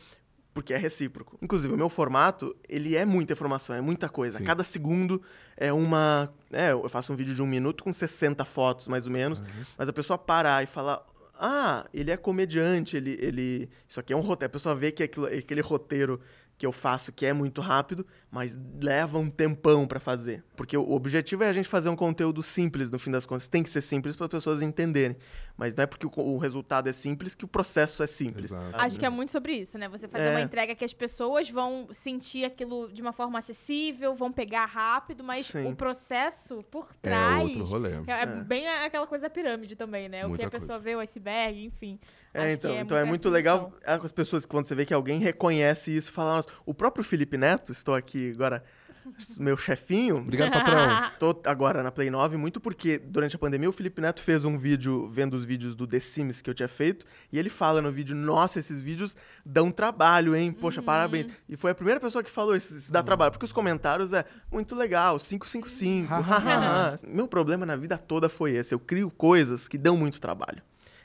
[0.54, 1.38] porque é recíproco.
[1.42, 4.40] Inclusive, o meu formato, ele é muita informação, é muita coisa.
[4.40, 4.44] Sim.
[4.44, 5.22] Cada segundo
[5.56, 6.34] é uma...
[6.52, 9.42] É, eu faço um vídeo de um minuto com 60 fotos, mais ou menos,
[9.78, 11.06] mas a pessoa parar e falar...
[11.42, 13.70] Ah, ele é comediante, ele, ele...
[13.88, 14.50] Isso aqui é um roteiro.
[14.50, 16.20] A pessoa vê que aquilo, aquele roteiro
[16.60, 20.44] que eu faço que é muito rápido, mas leva um tempão pra fazer.
[20.58, 23.48] Porque o objetivo é a gente fazer um conteúdo simples, no fim das contas.
[23.48, 25.16] Tem que ser simples para as pessoas entenderem.
[25.56, 28.52] Mas não é porque o, resultado é simples que o processo é simples.
[28.52, 28.76] Exato.
[28.76, 29.88] Acho que é muito sobre isso, né?
[29.88, 30.30] Você fazer É.
[30.32, 35.24] uma entrega que as pessoas vão sentir aquilo de uma forma acessível, vão pegar rápido,
[35.24, 35.66] mas Sim.
[35.72, 37.42] o processo por É trás.
[37.44, 37.92] outro rolê.
[38.06, 40.20] É, bem aquela coisa da pirâmide também, né?
[40.20, 40.84] o que Muita a pessoa coisa.
[40.84, 41.98] vê, o iceberg, enfim.
[42.34, 44.86] É, então, que então é essa muito legal é, com as pessoas quando você vê
[44.86, 48.64] que alguém reconhece isso, fala, nossa, o próprio Felipe Neto, estou aqui agora,
[49.40, 51.10] meu chefinho, Obrigado, patrão.
[51.20, 54.58] Tô agora na Play 9, muito porque durante a pandemia o Felipe Neto fez um
[54.58, 57.92] vídeo vendo os vídeos do The Sims que eu tinha feito, e ele fala no
[57.92, 59.16] vídeo: Nossa, esses vídeos
[59.46, 60.52] dão trabalho, hein?
[60.52, 61.28] Poxa, parabéns.
[61.48, 64.24] E foi a primeira pessoa que falou isso, isso dá trabalho, porque os comentários é
[64.52, 66.98] muito legal, 555, hahaha.
[67.08, 70.62] Meu problema na vida toda foi esse: eu crio coisas que dão muito trabalho.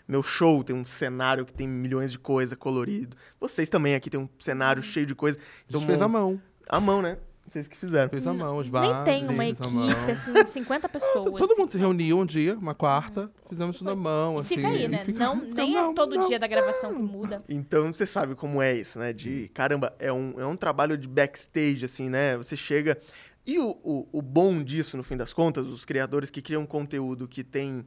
[0.06, 3.16] Meu show tem um cenário que tem milhões de coisa colorido.
[3.40, 5.38] Vocês também aqui tem um cenário cheio de coisa.
[5.38, 6.40] A Então, gente fez a mão.
[6.68, 7.16] a mão, né?
[7.46, 8.08] Vocês que fizeram.
[8.10, 9.04] Fez a mão, os Nem vasos.
[9.04, 9.64] tem uma a equipe,
[10.10, 11.38] assim, 50 pessoas.
[11.38, 14.56] Todo mundo se reuniu um dia, uma quarta, fizemos isso na mão, E assim.
[14.56, 15.04] fica aí, né?
[15.04, 16.26] fica- não, fica- nem não, é todo não.
[16.26, 17.44] dia da gravação que muda.
[17.48, 19.12] Então você sabe como é isso, né?
[19.12, 22.36] De caramba, é um, é um trabalho de backstage, assim, né?
[22.36, 22.98] Você chega.
[23.46, 27.28] E o, o, o bom disso, no fim das contas, os criadores que criam conteúdo
[27.28, 27.84] que tem.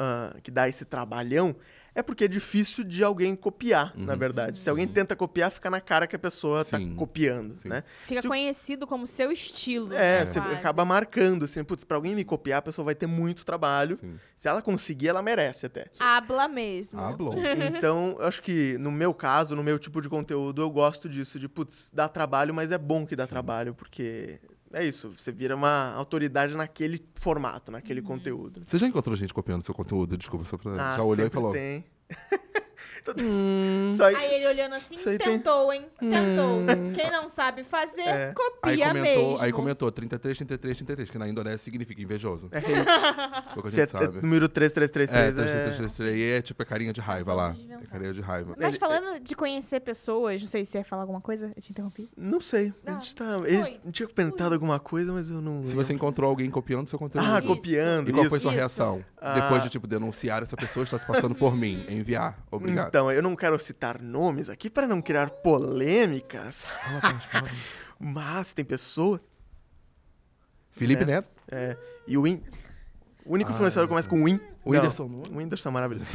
[0.00, 1.54] Ah, que dá esse trabalhão,
[1.94, 4.60] é porque é difícil de alguém copiar, na verdade.
[4.60, 6.94] Se alguém tenta copiar, fica na cara que a pessoa tá Sim.
[6.94, 7.68] copiando, Sim.
[7.68, 7.82] né?
[8.06, 9.92] Fica Se o- conhecido como seu estilo.
[9.92, 10.54] É, né, você quase.
[10.54, 13.96] acaba marcando, assim, putz, pra alguém me copiar, a pessoa vai ter muito trabalho.
[13.96, 14.18] Sim.
[14.36, 15.86] Se ela conseguir, ela merece até.
[15.98, 16.98] Habla mesmo.
[17.00, 17.34] Hablou.
[17.76, 21.38] Então, eu acho que no meu caso, no meu tipo de conteúdo, eu gosto disso,
[21.40, 24.38] de, putz, dá trabalho, mas é bom que dá trabalho, porque
[24.72, 27.76] é isso, você vira uma autoridade naquele formato, Uhum.
[27.78, 28.62] naquele conteúdo.
[28.66, 30.16] Você já encontrou gente copiando seu conteúdo?
[30.16, 30.72] Desculpa, só pra...
[30.72, 31.52] Ah, já olhou e sempre falou.
[31.52, 31.84] tem.
[33.20, 35.86] Hum, aí, Aí ele olhando assim, aí tem- tentou, hein?
[35.98, 36.92] Tentou.
[36.94, 38.26] Quem não sabe fazer, É.
[38.28, 39.42] Aí copia comentou, mesmo.
[39.42, 42.48] aí comentou 33, 33, 33, que na Indonésia significa invejoso.
[42.52, 42.60] é,
[43.54, 44.20] Pouca se é, gente sabe.
[44.22, 47.56] número É, 3333 é, 3333 é tipo é carinha de raiva lá.
[47.82, 48.54] É carinha de raiva.
[48.58, 51.62] Mas Ele- falando de conhecer pessoas, não sei se você ia falar alguma coisa, eu
[51.62, 52.08] te interrompi.
[52.16, 52.72] Não sei.
[52.86, 53.40] a Não, gente tá.
[53.44, 55.64] Ele tinha perguntado alguma coisa, mas eu não.
[55.66, 57.26] Se você encontrou alguém copiando seu conteúdo.
[57.26, 57.46] Ah, Isso.
[57.48, 58.08] copiando.
[58.08, 58.30] E qual isso.
[58.30, 58.58] foi sua Isso.
[58.58, 59.04] reação?
[59.20, 59.34] Ah.
[59.40, 61.84] Depois de, tipo, denunciar essa pessoa está se passando por mim.
[61.88, 62.38] Enviar.
[62.50, 62.89] Obrigado.
[62.90, 67.48] Então, eu não quero citar nomes aqui para não criar polêmicas, Fala, Tati, fala.
[67.98, 69.20] mas tem pessoa.
[70.72, 71.06] Felipe É.
[71.06, 71.28] Neto.
[71.50, 71.76] É,
[72.06, 72.42] e o Win.
[73.24, 74.40] O único Ah, influenciador que começa com Win.
[74.64, 75.28] O Whindersson Nunes.
[75.28, 76.06] Não, O Whindersson é maravilhoso.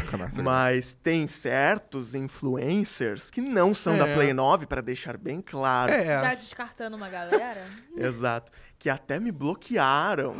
[0.43, 4.13] Mas tem certos influencers que não são da É.
[4.13, 5.91] Play 9, para deixar bem claro.
[5.91, 6.05] É.
[6.05, 7.65] Já descartando uma galera?
[7.95, 8.51] Exato.
[8.77, 10.35] Que até me bloquearam.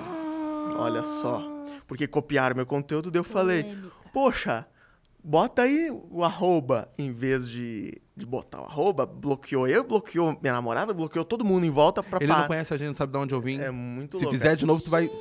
[0.77, 1.41] Olha só.
[1.87, 3.91] Porque copiaram meu conteúdo, daí eu falei, Polêmica.
[4.11, 4.65] poxa,
[5.25, 10.53] bota aí o arroba em vez de de botar o arroba, bloqueou eu, bloqueou minha
[10.53, 12.47] namorada, bloqueou todo mundo em volta pra Ele não parar.
[12.47, 13.59] conhece a gente, não sabe de onde eu vim.
[13.59, 14.39] É muito Se louco.
[14.39, 15.11] fizer de novo, tu vai.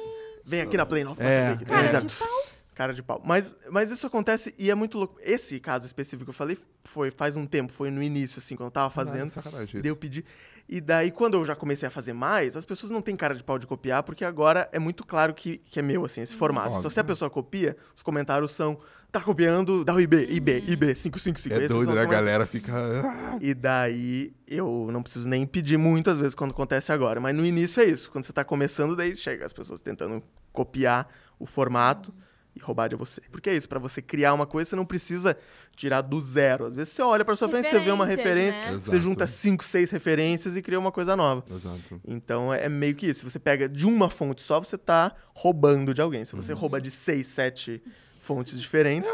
[0.44, 2.06] Vem aqui na Play 9 pra É, que Cara beleza.
[2.06, 2.28] de pau.
[2.74, 3.22] Cara de pau.
[3.24, 5.16] Mas, mas isso acontece e é muito louco.
[5.22, 8.66] Esse caso específico que eu falei foi faz um tempo, foi no início, assim, quando
[8.66, 9.30] eu tava fazendo.
[9.30, 9.80] Sacanagem.
[9.80, 10.24] Daí eu pedi.
[10.68, 13.44] E daí, quando eu já comecei a fazer mais, as pessoas não têm cara de
[13.44, 16.68] pau de copiar, porque agora é muito claro que, que é meu, assim, esse formato.
[16.68, 16.90] Então, Óbvio.
[16.90, 18.78] se a pessoa copia, os comentários são.
[19.12, 21.54] Tá copiando, dá o IB, IB, IB, 555.
[21.54, 22.00] É doido, né?
[22.00, 22.72] A galera fica.
[22.74, 23.38] "Ah".
[23.40, 27.20] E daí eu não preciso nem pedir muitas vezes quando acontece agora.
[27.20, 28.10] Mas no início é isso.
[28.10, 30.20] Quando você tá começando, daí chega as pessoas tentando
[30.52, 31.08] copiar
[31.38, 32.12] o formato
[32.56, 33.20] e roubar de você.
[33.32, 35.36] Porque é isso, pra você criar uma coisa, você não precisa
[35.74, 36.66] tirar do zero.
[36.66, 38.78] Às vezes você olha pra sua frente, você vê uma referência, né?
[38.78, 41.44] você junta cinco, seis referências e cria uma coisa nova.
[41.50, 42.00] Exato.
[42.06, 43.20] Então é meio que isso.
[43.20, 46.24] Se você pega de uma fonte só, você tá roubando de alguém.
[46.24, 46.58] Se você Uhum.
[46.58, 47.82] rouba de seis, sete
[48.20, 49.10] fontes diferentes,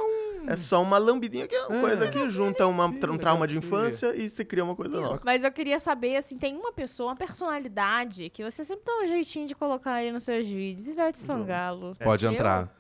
[0.47, 4.15] é, só uma lambidinha que é uma coisa que junta uma, um trauma de infância
[4.15, 5.21] e você cria uma coisa nova.
[5.25, 9.09] Mas eu queria saber, assim, tem uma pessoa, uma personalidade que você sempre dá um
[9.09, 10.87] jeitinho de colocar aí nos seus vídeos.
[10.89, 11.97] Ivete Sangalo.
[12.03, 12.33] Pode Eu?
[12.33, 12.73] entrar.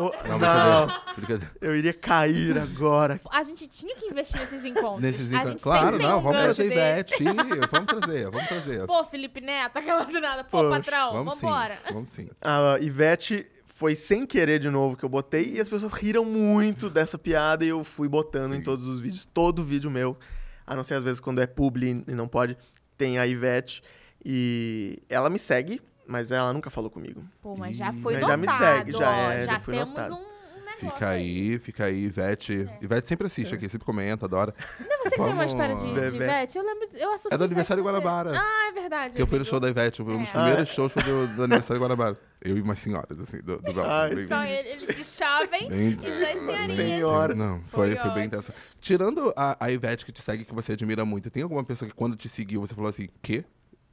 [0.00, 1.02] Ô, Não, não, brincadeira.
[1.16, 1.52] brincadeira.
[1.60, 3.20] eu iria cair agora.
[3.32, 5.00] A gente tinha que investir nesses encontros.
[5.00, 5.60] Nesses encontros.
[5.60, 7.20] Claro, não, um vamos trazer desse.
[7.24, 7.24] Ivete.
[7.68, 8.86] Vamos trazer, vamos trazer.
[8.86, 10.44] Pô, Felipe Neto, aquela do nada.
[10.44, 11.40] Pô, Poxa, patrão, Vamos sim.
[11.40, 11.78] vambora.
[11.92, 12.30] Vamos sim.
[12.40, 16.88] A Ivete foi sem querer de novo que eu botei e as pessoas riram muito
[16.88, 18.62] dessa piada e eu fui botando em Sim.
[18.62, 19.26] todos os vídeos.
[19.26, 20.16] Todo vídeo meu,
[20.64, 22.56] a não ser às vezes quando é publi e não pode,
[22.96, 23.82] tem a Ivete.
[24.24, 27.22] E ela me segue, mas ela nunca falou comigo.
[27.42, 28.30] Pô, mas já foi notado.
[28.30, 30.14] já me segue, já ó, é, já já fui temos notado.
[30.14, 32.68] um, um negócio Fica aí, fica aí, Ivete.
[32.80, 34.54] Ivete sempre assiste aqui, sempre comenta, adora.
[34.78, 36.16] Você que tem uma história de, de.
[36.16, 36.56] Ivete?
[36.58, 37.90] Eu lembro, eu associo É do aniversário você.
[37.90, 38.32] Guanabara.
[38.40, 39.14] Ah, é verdade.
[39.16, 40.32] Que eu fui no show da Ivete, um dos É.
[40.32, 40.74] primeiros Ah, é?
[40.74, 42.16] shows foi do, do aniversário de Guanabara.
[42.40, 43.80] Eu e umas senhoras, assim, do, do.
[43.84, 46.76] Ai, Bem- Só ele, ele de chave bem- e duas senhorinhas.
[46.76, 47.34] Senhora.
[47.34, 48.52] Não, foi, Foi foi bem intenso.
[48.78, 51.96] Tirando a, a Ivete que te segue, que você admira muito, tem alguma pessoa que
[51.96, 53.44] quando te seguiu, você falou assim, quê?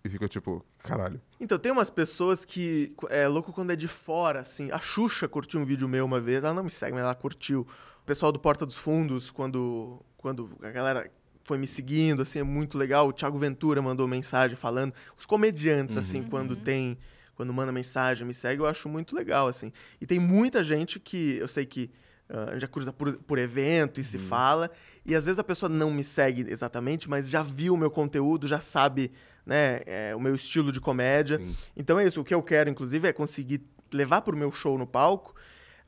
[0.05, 1.19] E fica tipo, caralho.
[1.39, 4.69] Então, tem umas pessoas que é louco quando é de fora, assim.
[4.71, 7.61] A Xuxa curtiu um vídeo meu uma vez, ela não me segue, mas ela curtiu.
[8.01, 11.09] O pessoal do Porta dos Fundos, quando, quando a galera
[11.43, 13.07] foi me seguindo, assim, é muito legal.
[13.07, 14.93] O Thiago Ventura mandou mensagem falando.
[15.17, 16.99] Os comediantes, assim, quando tem.
[17.33, 19.73] Quando manda mensagem, me segue, eu acho muito legal, assim.
[19.99, 21.91] E tem muita gente que eu sei que
[22.29, 24.71] ah, já cruza por, por evento e se fala.
[25.05, 28.47] E às vezes a pessoa não me segue exatamente, mas já viu o meu conteúdo,
[28.47, 29.11] já sabe,
[29.45, 31.37] né, é, o meu estilo de comédia.
[31.37, 31.55] Sim.
[31.77, 32.19] Então é isso.
[32.21, 35.35] O que eu quero, inclusive, é conseguir levar pro meu show no palco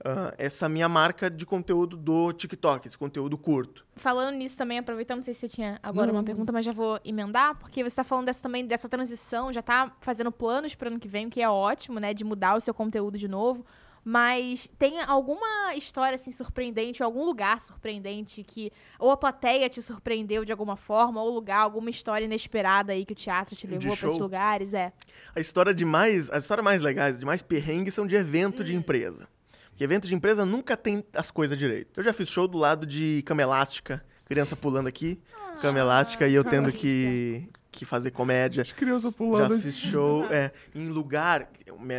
[0.05, 3.85] ah, essa minha marca de conteúdo do TikTok, esse conteúdo curto.
[3.95, 6.99] Falando nisso também, aproveitando, não sei se você tinha agora uma pergunta, mas já vou
[7.03, 10.99] emendar, porque você tá falando dessa, também dessa transição, já tá fazendo planos para ano
[10.99, 12.13] que vem, o que é ótimo, né?
[12.13, 13.65] De mudar o seu conteúdo de novo.
[14.09, 19.81] Mas tem alguma história assim surpreendente, ou algum lugar surpreendente que ou a plateia te
[19.81, 23.97] surpreendeu de alguma forma, ou lugar, alguma história inesperada aí que o teatro te levou
[23.97, 24.93] para esses lugares, é.
[25.35, 28.73] A história de mais, as histórias mais legais, de mais perrengue são de evento de
[28.73, 29.27] empresa.
[29.71, 31.99] Porque evento de empresa nunca tem as coisas direito.
[31.99, 35.19] Eu já fiz show do lado de cama elástica, criança pulando aqui,
[35.61, 38.61] cama elástica e eu tendo que, que fazer comédia.
[38.63, 39.59] As crianças Já pulando.
[39.59, 41.49] fiz show é, em lugar.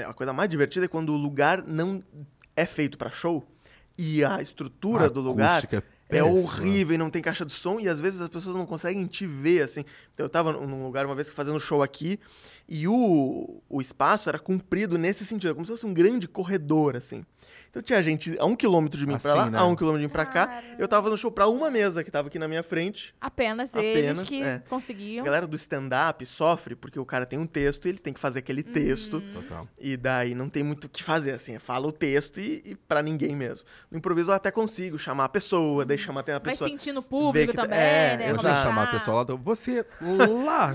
[0.08, 2.02] A coisa mais divertida é quando o lugar não
[2.56, 3.46] é feito pra show
[3.96, 6.28] e a estrutura A do lugar é péssima.
[6.30, 9.26] horrível e não tem caixa de som e às vezes as pessoas não conseguem te
[9.26, 9.84] ver assim.
[10.14, 12.18] Então eu tava num lugar uma vez fazendo show aqui
[12.68, 17.24] e o, o espaço era comprido nesse sentido, como se fosse um grande corredor assim.
[17.70, 19.58] Então tinha gente a um quilômetro de mim pra Assim, lá, né?
[19.58, 20.62] a um quilômetro de mim pra cá.
[20.78, 23.14] Eu tava no show pra uma mesa que tava aqui na minha frente.
[23.20, 24.54] Apenas, Apenas, eles que é.
[24.54, 25.22] A conseguiam.
[25.24, 28.38] galera do stand-up sofre porque o cara tem um texto e ele tem que fazer
[28.38, 29.20] aquele texto.
[29.34, 29.68] Total.
[29.78, 31.56] E daí não tem muito o que fazer, assim.
[31.56, 33.66] é Fala o texto e, e pra ninguém mesmo.
[33.90, 36.68] No improviso eu até consigo chamar a pessoa, daí chamar até a Vai pessoa.
[36.70, 38.26] sentindo o público tá- também, é, né?
[38.34, 39.84] Você vai chamar a pessoa lá, você
[40.44, 40.74] lá,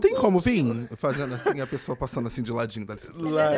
[0.00, 0.88] tem como vir?
[0.96, 2.86] Fazendo assim, a pessoa passando assim de ladinho.
[2.86, 3.12] Dá licença.
[3.16, 3.48] Lá,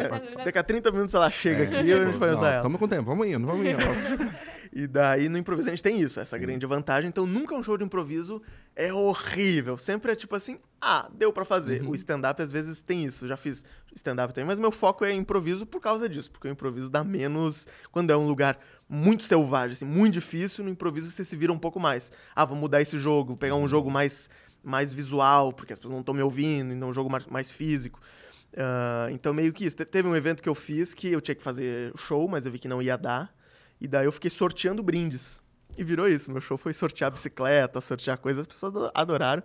[0.45, 2.63] daqui a 30 minutos ela chega aqui e a gente vai usar ela.
[2.63, 3.79] Tamo com tempo, vamos indo, vamos indo.
[4.77, 7.09] E daí no improviso a gente tem isso, essa grande vantagem.
[7.09, 8.43] Então nunca um show de improviso
[8.75, 9.79] é horrível.
[9.79, 11.83] Sempre é tipo assim, ah, deu pra fazer.
[11.85, 13.29] O stand-up às vezes tem isso.
[13.29, 16.29] Já fiz stand-up também, mas meu foco é improviso por causa disso.
[16.29, 17.69] Porque o improviso dá menos.
[17.93, 18.59] Quando é um lugar
[18.89, 22.11] muito selvagem, assim, muito difícil, no improviso você se vira um pouco mais.
[22.35, 24.29] Ah, vou mudar esse jogo, pegar um jogo mais,
[24.65, 28.01] mais visual, porque as pessoas não estão me ouvindo, então um jogo mais, físico.
[28.57, 29.77] Ah, então, meio que isso.
[29.77, 32.53] Te- Teve um evento que eu fiz que eu tinha que fazer show, mas eu
[32.53, 33.35] vi que não ia dar.
[33.81, 35.43] E daí eu fiquei sorteando brindes.
[35.77, 36.31] E virou isso.
[36.31, 38.43] Meu show foi sortear bicicleta, sortear coisas.
[38.43, 39.43] As pessoas ado- adoraram.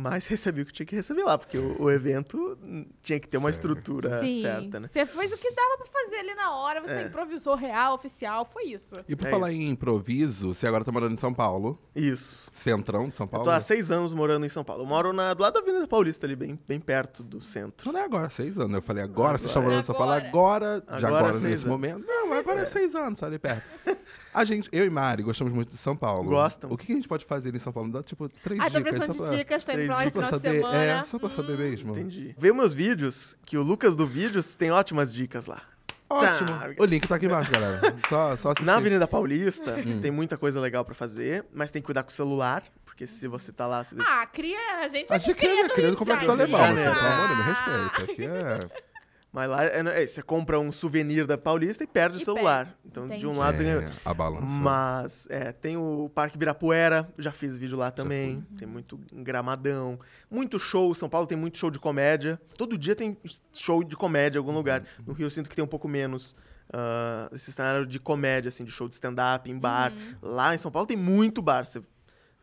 [0.00, 2.56] Mas recebi o que tinha que receber lá, porque o, o evento
[3.02, 4.42] tinha que ter uma estrutura Sim.
[4.42, 4.86] certa, né?
[4.86, 7.06] Você fez o que dava pra fazer ali na hora, você É.
[7.08, 8.94] improvisou real, oficial, foi isso.
[9.08, 9.60] E por É falar isso.
[9.60, 12.48] em improviso, você agora tá morando em São Paulo, Isso.
[12.54, 13.44] centrão de São Eu Paulo.
[13.44, 14.82] tô há seis anos morando em São Paulo.
[14.82, 17.90] Eu moro na, do lado da Avenida Paulista, ali, bem, bem perto do centro.
[17.92, 18.74] Não é agora, seis anos.
[18.74, 20.28] Eu falei, agora, vocês estão morando em São Paulo, Agora.
[20.28, 21.76] agora, já Agora agora, seis nesse anos.
[21.76, 22.06] momento.
[22.06, 23.62] Não, agora é, seis anos, tá ali perto.
[24.32, 26.28] A gente, eu e Mari, gostamos muito de São Paulo.
[26.28, 26.70] Gostam.
[26.70, 27.90] O que que a gente pode fazer em São Paulo?
[27.90, 28.82] Dá, tipo, três tô dicas.
[28.82, 30.76] precisando só de pra- dicas, tô indo Três pra lá esse final de saber, semana.
[30.84, 31.92] é, só pra saber mesmo.
[31.92, 32.34] Entendi.
[32.38, 35.62] Vê meus vídeos, que o Lucas do Vídeos tem ótimas dicas lá.
[36.10, 36.48] Ótimo.
[36.48, 36.70] Tá.
[36.78, 37.80] O link tá aqui embaixo, galera.
[38.08, 38.64] Só, só assistir.
[38.64, 40.00] Na Avenida Paulista Hum.
[40.00, 43.28] tem muita coisa legal pra fazer, mas tem que cuidar com o celular, porque se
[43.28, 43.84] você tá lá...
[43.84, 43.94] Você...
[43.98, 46.30] Ah, cria, a gente A é gente cria do queria Rio do de Complexo.
[46.30, 46.94] Alemão, Janeiro.
[46.94, 47.54] pelo amor de Deus, me Ah.
[47.92, 48.12] respeita.
[48.12, 48.87] Aqui é...
[49.30, 52.74] Mas lá é, é, você compra um souvenir da Paulista e perde E o celular.
[52.84, 53.20] Então, Entendi.
[53.20, 53.68] de um lado tem...
[53.68, 54.46] é, a balança.
[54.46, 58.44] Mas é, tem o Parque Ibirapuera, já fiz vídeo lá também.
[58.58, 59.98] Tem muito gramadão.
[60.30, 60.94] Muito show.
[60.94, 62.40] São Paulo tem muito show de comédia.
[62.56, 63.16] Todo dia tem
[63.52, 64.82] show de comédia em algum lugar.
[65.06, 66.34] No Rio eu sinto que tem um pouco menos.
[66.72, 69.92] ah, esse cenário de comédia, assim, de show de stand-up em bar.
[70.22, 71.64] Lá em São Paulo tem muito bar.
[71.66, 71.82] Você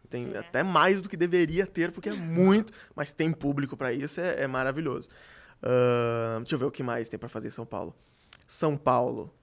[0.09, 0.37] tem É.
[0.37, 4.43] até mais do que deveria ter, porque é muito, mas tem público pra isso, é,
[4.43, 5.09] é maravilhoso.
[6.39, 7.95] Deixa eu ver o que mais tem pra fazer em São Paulo.
[8.47, 9.33] São Paulo.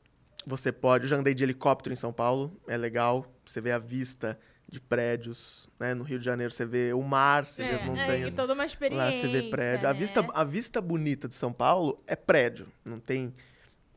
[0.47, 1.05] Você pode.
[1.05, 3.27] Eu já andei de helicóptero em São Paulo, é legal.
[3.45, 5.95] Você vê a vista de prédios, né?
[5.95, 8.33] No Rio de Janeiro você vê o mar, você vê as É, montanhas.
[8.33, 9.05] É, toda uma experiência.
[9.05, 9.89] Lá você vê prédio.
[9.89, 9.99] A né?
[9.99, 12.67] vista, a vista bonita de São Paulo é prédio.
[12.85, 13.35] Não tem.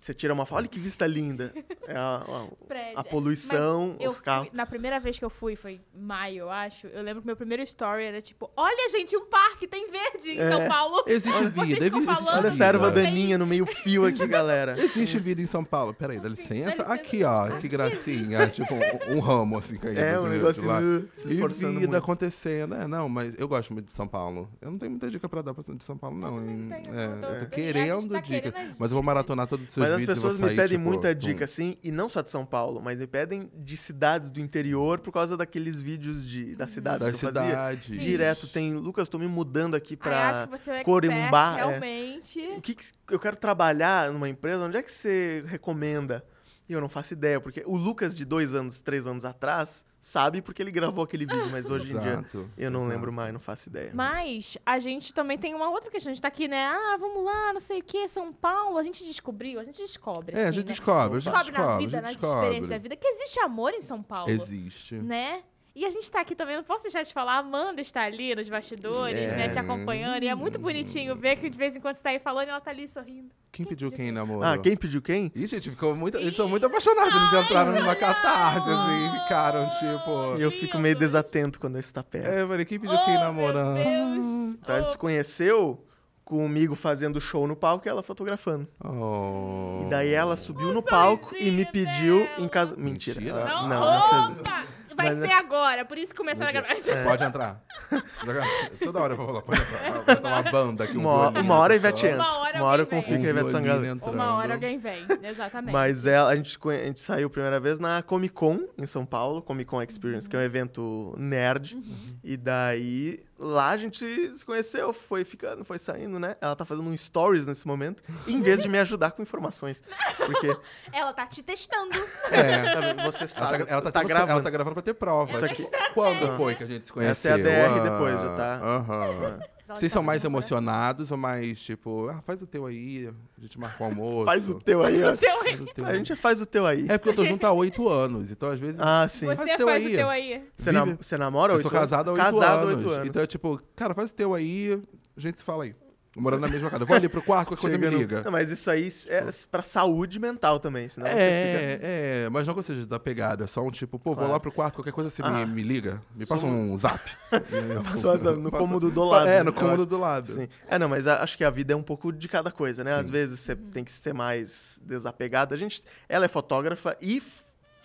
[0.05, 1.51] Você tira uma foto, olha que vista linda.
[1.87, 2.99] É a, a- Prédio.
[2.99, 4.49] a poluição, Eu os carros.
[4.49, 6.85] fui- na primeira vez que eu fui, foi em maio, eu acho.
[6.87, 10.39] Eu lembro que meu primeiro story era tipo: Olha, gente, um parque tem verde em
[10.39, 10.47] É.
[10.51, 11.03] São Paulo.
[11.07, 12.47] Existe Vocês vida, existe falando Olha vida.
[12.49, 14.75] essa erva daninha no meio fio aqui, galera.
[14.85, 15.91] Existe vida em São Paulo.
[15.91, 16.83] Peraí, dá licença.
[16.83, 18.47] Aqui, ó, que gracinha.
[18.47, 19.99] tipo, um, um ramo, assim, caído.
[20.05, 20.79] É, um negócio lá.
[21.15, 21.95] se E esforçando vida muito.
[21.97, 22.75] acontecendo.
[22.75, 24.47] É, não, mas eu gosto muito de São Paulo.
[24.61, 26.35] Eu não tenho muita dica pra dar pra de São Paulo, não.
[26.35, 28.51] Também tenho, É, eu tô- e gente querendo tá dica.
[28.51, 30.77] querendo as Mas eu vou maratonar todos os seus Mas as pessoas me sair, pedem
[30.77, 31.19] tipo, muita tum.
[31.27, 34.99] dica, assim, e não só de São Paulo, mas me pedem de cidades do interior
[34.99, 37.49] por causa daqueles vídeos de, das cidades Das que eu fazia.
[37.49, 37.99] cidades.
[37.99, 38.73] Direto tem.
[38.73, 40.47] Lucas, tô me mudando aqui Ai, acho pra.
[40.57, 41.65] que você é expert, Corumbá, é.
[41.67, 42.39] realmente.
[42.57, 44.65] O que, que eu quero trabalhar numa empresa?
[44.65, 46.23] Onde é que você recomenda?
[46.67, 50.39] E eu não faço ideia, porque o Lucas de dois anos, três anos atrás, sabe
[50.39, 52.93] porque ele gravou aquele vídeo, mas hoje em dia Exato, eu não exato.
[52.93, 53.89] lembro mais, não faço ideia.
[53.91, 56.11] Mas a gente também tem uma outra questão.
[56.11, 56.63] A gente tá aqui, né?
[56.63, 58.77] Ah, vamos lá, não sei o que, São Paulo.
[58.77, 60.37] A gente descobriu, a gente descobre.
[60.37, 60.71] É, a assim, gente né?
[60.73, 62.79] descobre, a gente descobre na descobre, vida, a nas gente experiências da descobre.
[62.79, 64.29] vida, que existe amor em São Paulo.
[64.29, 64.95] Existe.
[64.95, 65.41] Né?
[65.75, 68.33] E a gente tá aqui também, não posso deixar de falar, a Amanda está ali
[68.33, 69.35] nos bastidores, É.
[69.35, 70.23] né, te acompanhando.
[70.23, 72.49] E é muito bonitinho ver que de vez em quando você tá aí falando e
[72.51, 73.29] ela tá ali sorrindo.
[73.51, 74.43] Quem pediu quem namorou?
[74.43, 75.29] Ah, quem pediu quem?
[75.35, 76.17] Ih, gente, ficou muito.
[76.17, 77.13] Eles são muito apaixonados.
[77.15, 80.37] Eles entraram numa catarse, assim, ficaram, tipo.
[80.37, 82.27] E eu fico meio desatento quando isso tá perto.
[82.29, 83.75] É, eu falei, quem pediu Oh, quem meu namorando?
[83.75, 84.25] Deus.
[84.61, 85.85] Então ela se conheceu
[86.23, 88.67] comigo fazendo show no palco e ela fotografando.
[88.83, 89.83] Oh.
[89.85, 92.39] E daí ela subiu no palco e me pediu dela.
[92.39, 92.75] em casa.
[92.77, 93.19] Mentira.
[93.21, 93.39] Mentira?
[93.41, 94.41] ela- Não, Não, não fez isso.
[94.41, 94.74] opa!
[94.95, 96.75] Vai Mas- ser agora, por isso que começaram a gravar.
[97.03, 97.61] Pode entrar.
[98.83, 100.01] Toda hora eu vou falar, pode entrar.
[100.03, 101.75] Vai tomar uma banda aqui, um Uma, hora- bolinho, uma hora a.
[101.75, 102.15] Ivete entra.
[102.15, 103.99] Uma hora Uma hora eu alguém confio que a Ivete Sangalo.
[104.13, 105.73] Uma hora alguém vem, exatamente.
[105.73, 109.05] Mas ela, a, gente, a gente saiu a primeira vez na Comic Con, em São
[109.05, 111.77] Paulo, Comic Con Experience, que é um evento nerd.
[112.23, 116.35] E daí, lá a gente se conheceu, foi ficando, foi saindo, né?
[116.41, 119.83] Ela tá fazendo um stories nesse momento, em vez de me ajudar com informações.
[120.17, 120.55] Porque
[120.93, 121.95] Ela tá te testando.
[122.31, 122.93] É.
[122.95, 124.31] tá você Ela sabe, tá, ela tá tá tendo- gravando.
[124.31, 125.31] ela tá gravando pra ter prova.
[125.31, 127.31] Isso aqui- Quando foi que a gente se Essa conheceu?
[127.31, 128.55] é a DR Ah, depois, já tá?
[128.63, 129.03] Aham.
[129.05, 133.59] Ela Vocês são mais emocionados ou mais, tipo, ah, faz o teu aí, a gente
[133.59, 134.25] marca o almoço.
[134.25, 135.15] Faz o teu aí, ó.
[135.17, 135.57] Teu aí.
[135.57, 135.97] Faz o teu A aí.
[135.97, 136.85] gente faz o teu aí.
[136.87, 138.77] É porque eu tô junto há oito anos, então às vezes...
[138.79, 139.25] Ah, sim.
[139.27, 139.95] Você Faz faz, teu o aí.
[139.95, 140.43] teu aí.
[140.55, 141.89] Você, vive- nam- você namora eu oito sou anos?
[141.89, 142.75] casado há oito Casado há anos.
[142.75, 143.07] oito anos.
[143.07, 144.79] Então é tipo, cara, faz o teu aí,
[145.17, 145.75] a gente se fala aí.
[146.15, 146.83] Morando na mesma casa.
[146.83, 148.21] Eu vou ali pro quarto, qualquer coisa me liga.
[148.23, 151.25] Não, mas isso aí é pra saúde mental também, senão você fica...
[151.27, 151.79] É,
[152.25, 154.31] é, mas não que seja desapegado, é só um tipo, pô, vou Claro.
[154.33, 155.45] lá pro quarto, qualquer coisa você me, Ah.
[155.45, 157.01] me liga, me passa um zap.
[157.83, 159.27] Passa o WhatsApp no cômodo do lado.
[159.27, 159.57] É, no né?
[159.59, 160.31] cômodo do lado.
[160.31, 160.47] Sim.
[160.67, 162.95] É, não, mas acho que a vida é um pouco de cada coisa, né?
[162.95, 163.11] Às Sim.
[163.11, 165.53] vezes você tem que ser mais desapegado.
[165.53, 167.21] A gente, ela é fotógrafa e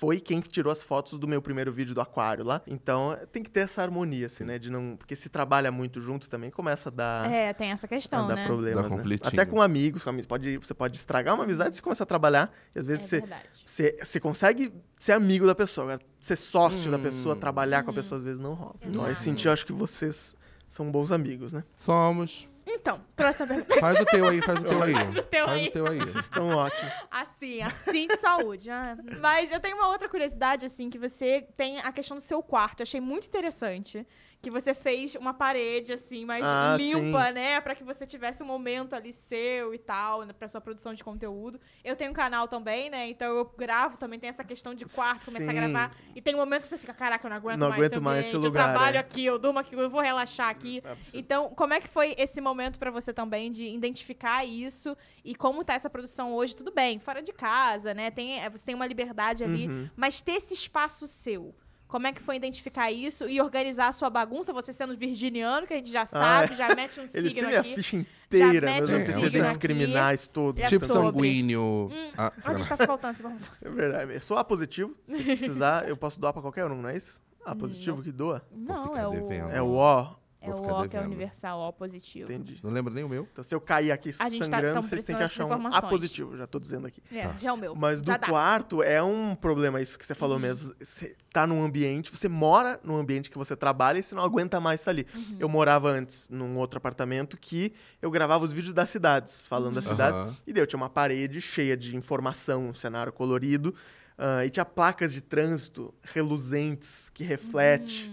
[0.01, 2.63] foi quem que tirou as fotos do meu primeiro vídeo do aquário lá.
[2.67, 4.59] Então, tem que ter essa harmonia, assim, né?
[4.59, 7.89] De não, porque se trabalha muito junto também começa a dar, É, tem essa a
[7.89, 8.47] questão, dar né?
[8.47, 8.97] problemas, Dá né?
[8.97, 9.29] conflitinho.
[9.29, 10.27] Até com amigos, com amigos.
[10.27, 13.21] Pode, você pode estragar uma amizade se começar a trabalhar e às É vezes você,
[13.21, 13.43] verdade.
[13.65, 16.01] você, você consegue ser amigo da pessoa.
[16.19, 17.03] Ser sócio da Hum.
[17.03, 18.77] pessoa, trabalhar com a pessoa às vezes não rola.
[18.81, 18.97] Exato.
[18.97, 20.35] Nós senti, eu acho que vocês
[20.67, 21.63] são bons amigos, né?
[21.77, 22.50] Somos.
[22.73, 23.81] Então, próxima pergunta.
[23.81, 24.95] Faz o teu aí, faz o teu aí.
[24.95, 25.69] Faz o teu faz aí.
[25.69, 25.99] o teu aí.
[25.99, 26.93] Vocês estão ótimos.
[27.11, 28.71] Assim, assim de saúde.
[28.71, 32.43] Ah, Mas eu tenho uma outra curiosidade, assim, que você tem a questão do seu
[32.43, 32.81] quarto.
[32.81, 34.07] Eu achei muito interessante.
[34.43, 37.33] Que você fez uma parede, assim, mais Ah, limpa, sim.
[37.33, 37.61] né?
[37.61, 41.05] Pra que você tivesse um momento ali seu e tal, né, pra sua produção de
[41.05, 41.61] conteúdo.
[41.85, 43.07] Eu tenho um canal também, né?
[43.11, 45.95] Então eu gravo também, tem essa questão de quarto, começar a gravar.
[46.17, 48.01] E tem um momento que você fica, caraca, eu não aguento Não mais aguento esse
[48.01, 49.01] mais esse lugar, Eu trabalho é.
[49.01, 50.83] aqui, eu durmo aqui, eu vou relaxar aqui.
[51.13, 55.63] Então, como é que foi esse momento pra você também de identificar isso e como
[55.63, 56.57] tá essa produção hoje?
[56.57, 58.11] Tudo bem, fora de casa, né?
[58.11, 59.91] Tem, é, você tem uma liberdade ali, Uhum.
[59.95, 61.55] mas ter esse espaço seu.
[61.91, 64.53] Como é que foi identificar isso e organizar a sua bagunça?
[64.53, 67.61] Você sendo virginiano, que a gente já sabe, já mete um Eles signo têm a
[67.61, 67.75] aqui.
[67.75, 69.59] ficha inteira, mete meus um antecedentes aqui.
[69.59, 70.63] criminais todos.
[70.63, 71.11] É Tipo sobre.
[71.29, 71.91] sanguíneo.
[72.17, 73.49] Ah, A gente tá faltando essa informação.
[73.61, 74.15] É verdade.
[74.15, 74.95] Eu sou A positivo.
[75.05, 77.21] Se precisar, eu posso doar pra qualquer um, não é isso?
[77.45, 78.47] A positivo que doa?
[78.53, 79.13] Não, é o.
[79.53, 80.20] É o O.
[80.43, 82.33] é o O que é universal, O positivo.
[82.33, 82.61] Entendi.
[82.63, 83.29] não lembro nem o meu.
[83.31, 85.83] Então, se eu cair aqui A tá- sangrando, tamo vocês têm que achar um A
[85.83, 87.03] positivo, já tô dizendo aqui.
[87.13, 87.75] É, já é o meu.
[87.75, 88.27] Mas já do dá.
[88.27, 90.75] quarto é um problema isso que você falou mesmo.
[90.81, 94.59] Você tá num ambiente, você mora num ambiente que você trabalha e você não aguenta
[94.61, 95.07] mais estar ali.
[95.39, 99.85] Eu morava antes num outro apartamento que eu gravava os vídeos das cidades, falando das
[99.85, 100.35] cidades.
[100.47, 103.75] E daí eu tinha uma parede cheia de informação, um cenário colorido.
[104.23, 108.11] ah, e tinha placas de trânsito reluzentes que reflete.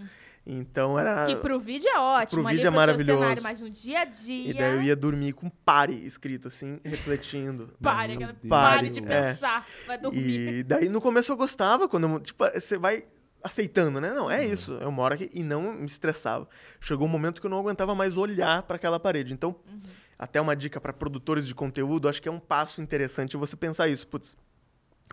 [0.49, 1.25] Então era.
[1.25, 3.19] Que pro vídeo é ótimo, Pro ali vídeo é pro seu maravilhoso.
[3.21, 4.49] cenário, mas no dia a dia...
[4.49, 7.73] E daí eu ia dormir com pare escrito assim, refletindo.
[7.83, 8.47] Pare, aquela- Deus.
[8.49, 9.33] pare de É.
[9.33, 10.19] pensar, vai dormir.
[10.59, 13.03] E daí no começo eu gostava, quando eu, tipo, você vai
[13.43, 14.09] aceitando, né?
[14.11, 14.15] Uhum.
[14.15, 16.47] Não, é isso, eu moro aqui e não me estressava.
[16.79, 19.33] Chegou um momento que eu não aguentava mais olhar para aquela parede.
[19.33, 19.81] Então, Uhum.
[20.17, 23.87] até uma dica para produtores de conteúdo, acho que é um passo interessante você pensar
[23.89, 24.37] isso, putz,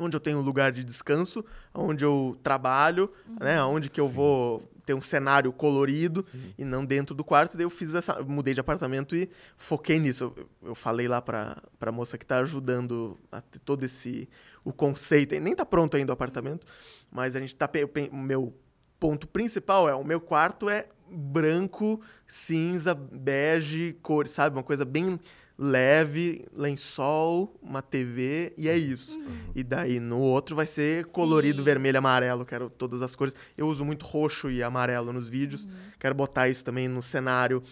[0.00, 1.44] onde eu tenho um lugar de descanso,
[1.74, 3.36] onde eu trabalho, Uhum.
[3.40, 3.62] né?
[3.62, 6.24] Onde que eu vou ter um cenário colorido
[6.58, 7.56] e não dentro do quarto.
[7.56, 10.32] Daí eu fiz essa, mudei de apartamento e foquei nisso.
[10.36, 14.28] Eu, eu falei lá pra, pra moça que tá ajudando a ter todo esse
[14.64, 15.34] o conceito.
[15.34, 16.66] E nem tá pronto ainda o apartamento,
[17.10, 17.68] mas a gente tá
[18.10, 18.54] o meu
[18.98, 24.56] ponto principal é o meu quarto é branco, cinza, bege, cores, sabe?
[24.56, 25.20] Uma coisa bem
[25.56, 29.20] leve, lençol, uma TV e é isso.
[29.54, 31.64] E daí no outro vai ser colorido Sim.
[31.64, 33.34] vermelho, amarelo, quero todas as cores.
[33.56, 35.68] Eu uso muito roxo e amarelo nos vídeos.
[35.98, 37.62] Quero botar isso também no cenário.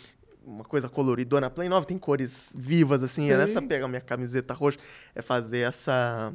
[0.45, 1.51] Uma coisa coloridona.
[1.51, 3.31] Play 9 tem cores vivas, assim.
[3.31, 4.79] É nessa pega minha camiseta roxa.
[5.15, 6.33] É fazer essa,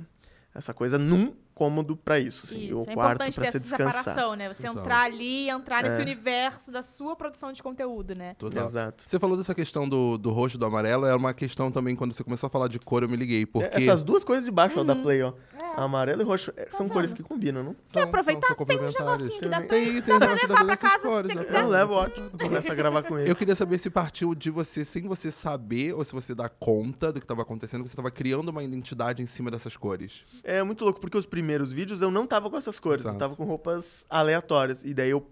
[0.53, 2.65] essa coisa num cômodo pra isso, assim.
[2.65, 4.03] Isso, o é quarto você essa descansar.
[4.03, 4.47] separação, né?
[4.53, 4.83] Você Total.
[4.83, 6.03] entrar ali e entrar nesse É.
[6.03, 8.35] universo da sua produção de conteúdo, né?
[8.35, 8.65] Total.
[8.67, 9.03] Exato.
[9.07, 12.13] Você falou dessa questão do, do roxo e do amarelo, é uma questão também, quando
[12.13, 13.67] você começou a falar de cor, eu me liguei, porque...
[13.75, 15.33] É, Essas duas cores de baixo ó, da Play, ó.
[15.59, 15.81] É.
[15.81, 16.51] Amarelo e roxo.
[16.55, 16.93] é, são vendo?
[16.93, 17.75] cores que combinam, não?
[17.91, 18.47] Quer são- aproveitar?
[18.47, 18.99] são Tem complementares.
[18.99, 21.43] negocinhos que dá pra, Tem, tem dá pra levar pra dessas casa cores, se né?
[21.45, 21.61] quiser.
[21.61, 22.29] Eu levo, ótimo.
[22.31, 23.29] Começa a gravar com ele.
[23.31, 27.11] Eu queria saber se partiu de você, sem você saber, ou se você dá conta
[27.11, 30.25] do que estava acontecendo, que você estava criando uma identidade em cima dessas cores.
[30.43, 33.19] É muito louco, porque os primeiros vídeos eu não tava com essas cores, eu Exato.
[33.19, 34.83] tava com roupas aleatórias.
[34.83, 35.25] E daí eu,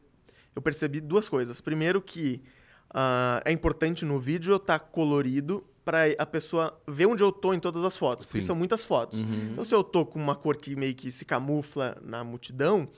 [0.56, 1.60] eu percebi duas coisas.
[1.62, 2.42] Primeiro que
[2.90, 7.54] ah, é importante no vídeo eu estar colorido pra a pessoa ver onde eu tô
[7.54, 8.26] em todas as fotos.
[8.26, 8.48] Porque Sim.
[8.48, 9.20] são muitas fotos.
[9.20, 9.50] Uhum.
[9.52, 12.90] Então se eu tô com uma cor que meio que se camufla na multidão,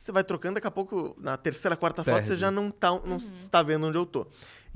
[0.00, 2.28] você vai trocando, daqui a pouco, na terceira, quarta foto, Perde.
[2.28, 4.26] você já não tá, não está vendo onde eu tô.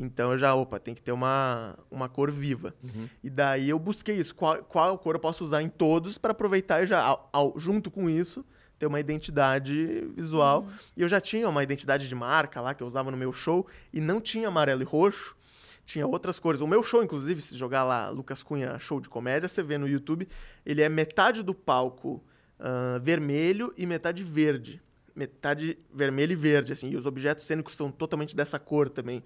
[0.02, 2.74] Então eu já, opa, tem que ter uma, uma cor viva.
[3.22, 4.34] E daí eu busquei isso.
[4.34, 7.90] Qual, qual cor eu posso usar em todos para aproveitar e já, ao- ao- junto
[7.90, 8.42] com isso,
[8.78, 10.66] ter uma identidade visual.
[10.96, 13.66] E eu já tinha uma identidade de marca lá que eu usava no meu show
[13.92, 15.36] e não tinha amarelo e roxo.
[15.84, 16.60] Tinha outras cores.
[16.62, 19.86] O meu show, inclusive, se jogar lá Lucas Cunha Show de Comédia, você vê no
[19.88, 20.26] YouTube,
[20.64, 22.24] ele é metade do palco
[22.58, 24.80] ah, vermelho e metade verde.
[25.14, 26.90] Metade vermelho e verde, assim.
[26.90, 29.22] E os objetos cênicos são totalmente dessa cor também.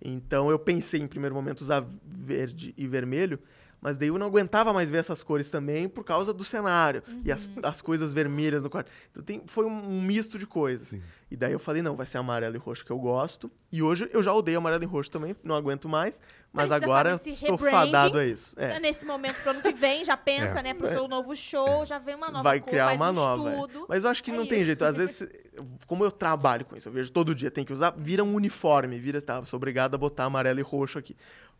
[0.00, 3.38] Então eu pensei em primeiro momento usar verde e vermelho,
[3.80, 7.30] mas daí eu não aguentava mais ver essas cores também por causa do cenário e
[7.30, 8.90] as, as coisas vermelhas no quarto.
[9.10, 10.88] Então tem, foi um, um misto de coisas.
[10.88, 11.02] Sim.
[11.30, 13.50] E daí eu falei, não, vai ser amarelo e roxo que eu gosto.
[13.72, 16.20] E hoje eu já odeio amarelo e roxo também, não aguento mais.
[16.52, 18.54] Mas, você agora estou fadado a isso.
[18.58, 18.78] É.
[18.78, 20.62] Nesse momento, pro ano que vem, já pensa, É.
[20.62, 23.50] né, pro seu novo show, já vem uma nova vai cor, criar uma um nova.
[23.50, 23.54] é.
[23.54, 23.86] estudo.
[23.88, 24.66] Mas eu acho que É não tem isso.
[24.66, 24.84] jeito.
[24.84, 25.26] Às vezes,
[25.88, 29.00] como eu trabalho com isso, eu vejo todo dia, tem que usar, vira um uniforme,
[29.00, 31.16] vira, tá, sou obrigado a botar amarelo e roxo aqui.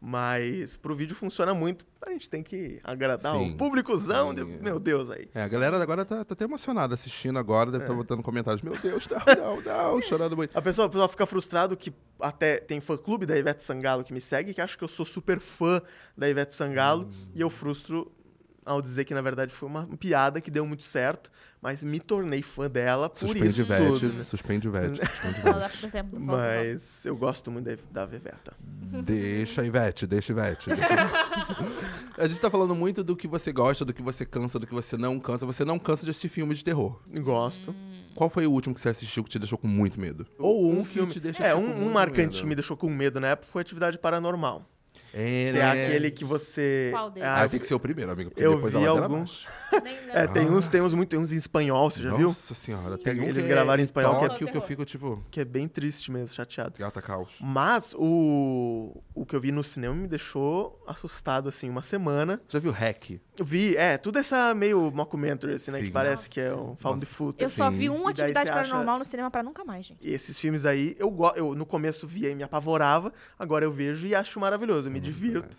[0.07, 3.55] Mas pro vídeo funciona muito, a gente tem que agradar Sim.
[3.55, 4.45] o públicozão, de- é.
[4.45, 5.29] meu Deus aí.
[5.35, 7.87] É, a galera agora tá, tá até emocionada assistindo agora, deve É.
[7.87, 8.61] estar botando comentários.
[8.61, 9.17] Meu Deus, não,
[9.63, 10.57] não, não, chorando muito.
[10.57, 14.21] A pessoa, a pessoa fica frustrado que até tem fã-clube da Ivete Sangalo que me
[14.21, 15.81] segue, que acha que eu sou super fã
[16.17, 17.29] da Ivete Sangalo, Hum.
[17.35, 18.11] e eu frustro
[18.67, 22.41] ao dizer que, na verdade, foi uma piada que deu muito certo, mas me tornei
[22.41, 24.13] fã dela por Suspende isso Ivete, tudo.
[24.15, 24.25] né?
[24.25, 25.01] suspende Ivete.
[25.21, 26.19] suspende Ivete.
[26.19, 28.55] Mas eu gosto muito da, da Veveta.
[29.05, 30.71] Deixa Ivete, deixa Ivete.
[30.71, 30.85] deixa-
[32.17, 34.73] A gente tá falando muito do que você gosta, do que você cansa, do que
[34.75, 35.45] você não cansa.
[35.45, 37.01] Você não cansa de assistir filme de terror.
[37.21, 37.71] Gosto.
[37.73, 38.04] Hum.
[38.15, 40.27] Qual foi o último que você assistiu que te deixou com muito medo?
[40.39, 41.09] Ou um, filme.
[41.09, 42.49] que te deixa é, tipo, um, com um muito marcante que medo.
[42.49, 44.69] me deixou com medo na época foi Atividade Paranormal.
[45.17, 45.59] É, Que né?
[45.61, 46.89] é aquele que você.
[46.93, 47.29] Qual deles?
[47.29, 48.31] Ah, Ah, tem que ser o primeiro, amigo.
[48.31, 49.47] Porque eu depois vi a ladeira alguns.
[49.71, 49.85] abaixo.
[49.85, 50.19] Nem lembro.
[50.19, 52.27] É, tem uns, tem uns muito, tem uns em espanhol, você já viu?
[52.27, 52.99] Nossa senhora.
[52.99, 55.25] Tem um Eles que gravaram em é espanhol, que é- Tóquio, que eu fico tipo...
[55.31, 56.75] Que é bem triste mesmo, chateado.
[56.77, 57.31] Gata caos.
[57.41, 62.41] Mas o, o que eu vi no cinema me deixou assustado, assim, uma semana.
[62.49, 63.21] Já viu Hack?
[63.43, 65.79] Vi, é, tudo essa meio mockumentary, assim, né?
[65.81, 65.87] Sim.
[65.87, 67.07] Que parece que é um found Nossa.
[67.07, 67.43] footage.
[67.45, 67.77] Eu só Sim.
[67.79, 69.99] vi uma atividade você acha- paranormal no cinema pra nunca mais, gente.
[70.01, 73.73] E esses filmes aí, eu, go- eu no começo via e me apavorava, agora eu
[73.73, 75.57] vejo e acho maravilhoso, eu me divirto.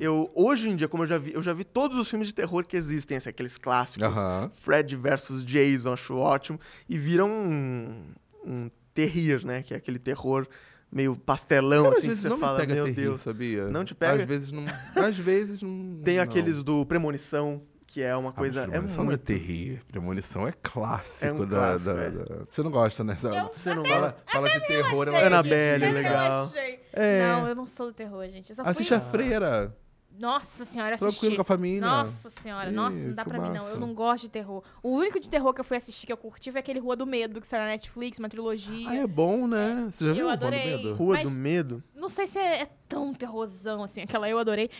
[0.00, 2.34] Eu, hoje em dia, como eu já vi, eu já vi todos os filmes de
[2.34, 4.08] terror que existem, assim, aqueles clássicos.
[4.54, 6.58] Fred versus Jason, acho ótimo.
[6.88, 8.04] E viram um,
[8.44, 9.62] um terrir, né?
[9.62, 10.46] Que é aquele terror
[10.90, 13.22] meio pastelão, Cara, às assim, que você não fala, me pega meu terrir, Deus.
[13.22, 13.68] sabia?
[13.68, 14.22] Não te pega?
[14.22, 14.64] Às vezes não...
[14.96, 16.00] Às vezes não...
[16.04, 16.22] Tem não.
[16.24, 18.60] aqueles do Premonição, que é uma Ah, coisa.
[18.60, 19.24] mas é Premonição não é muito.
[19.24, 19.82] terrir.
[19.90, 22.10] Premonição é clássico, É um da, clássico, da- é.
[22.10, 23.16] da- Você não gosta, né?
[23.18, 24.22] Você, Você não fala, gosta?
[24.32, 25.14] fala de terror, achei.
[25.20, 26.42] ela Annabelle, Até legal.
[26.44, 26.80] eu achei.
[26.92, 27.22] É.
[27.28, 28.50] Não, eu não sou do terror, gente.
[28.50, 28.96] Eu só Assiste fui...
[28.96, 29.76] a freira.
[30.18, 31.36] Nossa senhora, eu Tranquilo assisti.
[31.36, 31.80] com a família.
[31.80, 33.68] Nossa senhora, nossa, não dá Ih, pra mim não.
[33.68, 34.62] Eu não gosto de terror.
[34.82, 37.06] O único de terror que eu fui assistir que eu curti foi aquele Rua do
[37.06, 38.88] Medo, que saiu na Netflix, uma trilogia.
[38.88, 39.88] Ah, é bom, né?
[39.92, 40.76] Você já viu Eu o Rua do adorei.
[40.76, 40.94] Medo?
[40.94, 41.82] Rua Mas- do Medo.
[41.94, 44.70] Não sei se é, é tão terrorzão assim, aquela eu adorei.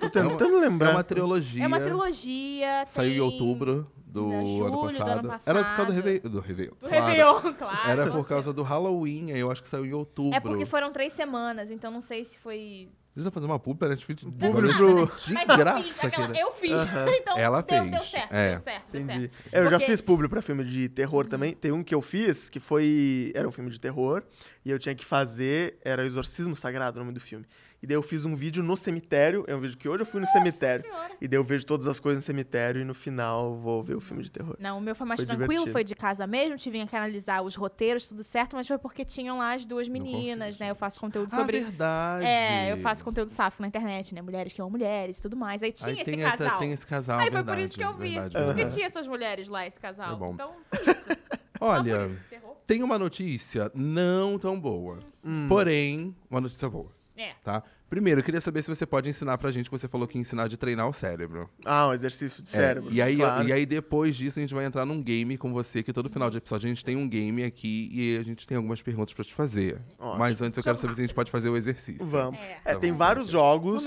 [0.00, 0.90] Tô tentando É lembrar.
[0.92, 1.62] uma trilogia.
[1.64, 2.84] É uma trilogia.
[2.86, 5.10] Saiu em outubro do Né, ano julho do passado.
[5.28, 5.92] ano Era por causa do passado.
[5.92, 6.30] Réveillon.
[6.30, 6.70] Do Réveillon.
[6.72, 7.04] Do claro.
[7.04, 7.90] Réveillon, claro.
[7.90, 10.36] Era por causa do Halloween, aí eu acho que saiu em outubro.
[10.36, 12.88] É porque foram três semanas, então não sei se foi.
[13.20, 14.22] Deixa eu fazer uma pub pra Netflix.
[14.24, 15.06] Dando Público nada, pro-?
[15.26, 16.70] De Mas eu graça, fiz, aquela- eu fiz.
[17.20, 18.50] então Ela deu, fez, deu certo, é.
[18.52, 19.20] deu certo, deu Entendi.
[19.20, 19.54] certo.
[19.54, 21.52] É, eu já Porque- fiz público pra filme de terror também.
[21.54, 23.32] Tem um que eu fiz que foi.
[23.34, 24.22] Era um filme de terror.
[24.64, 25.78] E eu tinha que fazer.
[25.84, 27.46] Era o Exorcismo Sagrado o nome do filme.
[27.82, 29.42] E daí eu fiz um vídeo no cemitério.
[29.48, 30.84] É um vídeo que hoje eu fui no cemitério.
[30.84, 31.14] Senhora.
[31.18, 34.00] E daí eu vejo todas as coisas no cemitério e no final vou ver o
[34.00, 34.54] filme de terror.
[34.58, 35.72] Não, o meu foi mais Foi tranquilo, divertido.
[35.72, 39.38] foi de casa mesmo, tive que analisar os roteiros, tudo certo, mas foi porque tinham
[39.38, 40.70] lá as duas meninas, né?
[40.70, 41.60] Eu faço conteúdo Ah, sobre.
[41.60, 42.26] verdade.
[42.26, 44.20] É, eu faço conteúdo sáfico na internet, né?
[44.20, 45.62] Mulheres que amam mulheres e tudo mais.
[45.62, 46.46] Aí tinha Aí esse casal.
[46.48, 47.58] até- tem esse casal, Aí foi verdade.
[47.58, 48.10] por isso que eu vi.
[48.14, 48.74] verdade, Porque verdade.
[48.74, 50.14] tinha essas mulheres lá, esse casal.
[50.14, 50.32] É bom.
[50.34, 51.08] Então foi isso.
[51.62, 54.98] Olha, isso, tem uma notícia não tão boa.
[55.24, 55.46] Hum.
[55.48, 56.90] Porém, uma notícia boa,
[57.20, 57.32] É.
[57.44, 57.62] tá?
[57.88, 60.20] Primeiro, eu queria saber se você pode ensinar pra gente que você falou que ia
[60.22, 61.50] ensinar de treinar o cérebro.
[61.64, 62.92] Ah, um exercício de É, cérebro.
[62.92, 63.48] e, aí, claro.
[63.48, 66.30] e aí, depois disso, a gente vai entrar num game com você, que todo final
[66.30, 69.24] de episódio a gente tem um game aqui e a gente tem algumas perguntas pra
[69.24, 69.82] te fazer.
[69.98, 70.18] Ótimo.
[70.18, 72.06] Mas antes eu quero saber se a gente pode fazer o exercício.
[72.06, 72.38] Vamos.
[72.38, 72.60] É.
[72.64, 73.84] É, Tá tem bom, vários tá jogos,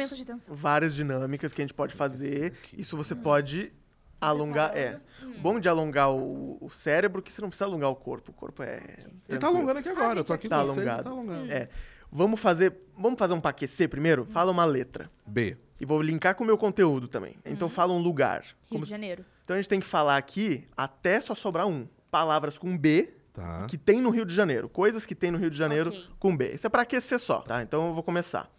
[0.49, 2.53] várias dinâmicas que a gente pode fazer.
[2.77, 3.71] Isso você pode
[4.19, 4.75] alongar.
[4.75, 4.99] É.
[5.39, 8.31] Bom de alongar o, o cérebro, que você não precisa alongar o corpo.
[8.31, 8.81] O corpo é.
[9.29, 11.03] Ele tá alongando aqui agora, eu tô aqui Tá com você, ele alongado.
[11.03, 11.51] tá alongando.
[11.51, 11.69] É.
[12.13, 12.73] Vamos fazer.
[12.97, 14.25] Vamos fazer um pra aquecer primeiro?
[14.25, 15.09] Fala uma letra.
[15.25, 15.57] B.
[15.79, 17.35] E vou linkar com o meu conteúdo também.
[17.43, 18.41] Então fala um lugar.
[18.41, 19.25] Rio Como de se- Janeiro.
[19.43, 21.87] Então a gente tem que falar aqui até só sobrar um.
[22.11, 23.65] Palavras com B Tá.
[23.67, 24.69] que tem no Rio de Janeiro.
[24.69, 26.05] Coisas que tem no Rio de Janeiro Ok.
[26.19, 26.53] com B.
[26.53, 27.61] Isso é pra aquecer só, tá?
[27.63, 28.49] Então eu vou começar.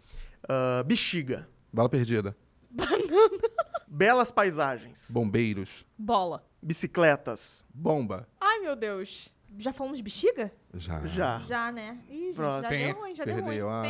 [0.47, 1.47] Ah, bexiga.
[1.73, 2.35] Bala perdida.
[3.87, 5.07] Belas paisagens.
[5.11, 5.85] Bombeiros.
[5.97, 6.45] Bola.
[6.61, 7.65] Bicicletas.
[7.73, 8.27] Bomba.
[8.39, 9.29] Ai, meu Deus.
[9.57, 10.51] Já falamos de bexiga?
[10.73, 11.05] Já.
[11.05, 11.39] Já.
[11.39, 11.97] Já, né?
[12.09, 12.69] Ih, gente, já Próximo.
[12.69, 13.67] deu ruim, já deu Perdeu.
[13.67, 13.73] ruim.
[13.75, 13.81] Ah.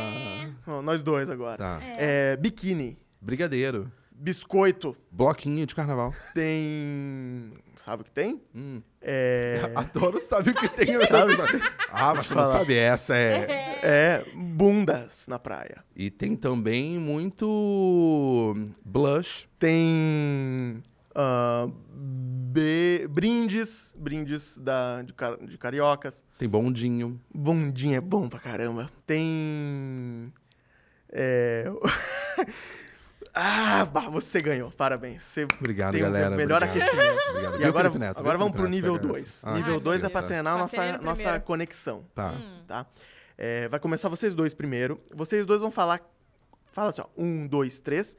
[0.64, 0.72] Pé.
[0.72, 1.56] Ó, nós dois agora.
[1.58, 1.80] Tá.
[1.82, 2.98] É, biquíni.
[3.20, 3.90] Brigadeiro.
[4.12, 4.96] Biscoito.
[5.10, 6.14] Bloquinho de carnaval.
[6.34, 7.52] Tem.
[7.76, 8.40] Sabe o que tem?
[8.54, 8.80] Hum.
[9.02, 9.60] É.
[9.76, 10.92] Adoro sabe o que tem.
[11.06, 11.34] sabe?
[11.98, 13.78] Ah, mas você não sabe essa, é.
[13.82, 14.24] É.
[14.34, 15.82] Bundas na praia.
[15.94, 18.54] E tem também muito
[18.84, 19.48] blush.
[19.58, 20.82] Tem.
[21.16, 23.94] Ah, be- Brindes.
[23.98, 26.22] Brindes da, de, car- de cariocas.
[26.38, 27.20] Tem bondinho.
[27.34, 28.90] Bundinha é bom pra caramba.
[29.06, 30.32] Tem.
[31.10, 31.64] É.
[33.34, 34.70] ah, bah, você ganhou.
[34.70, 35.22] Parabéns.
[35.22, 36.30] Você Obrigado, tem galera.
[36.36, 36.82] melhor obrigado.
[36.88, 37.22] aquecimento.
[37.30, 37.54] Obrigado.
[37.54, 38.18] E Viu, agora, Neto?
[38.20, 39.24] agora Viu, vamos pro nível Pega 2.
[39.24, 39.48] essa.
[39.48, 42.04] Ah, nível Ai, 2 é pra treinar a Tá nossa, nossa conexão.
[42.14, 42.34] Tá.
[42.66, 42.86] Tá?
[43.38, 45.00] É, vai começar vocês dois primeiro.
[45.14, 46.00] Vocês dois vão falar.
[46.72, 47.06] Fala assim, ó.
[47.16, 48.16] Um, dois, três.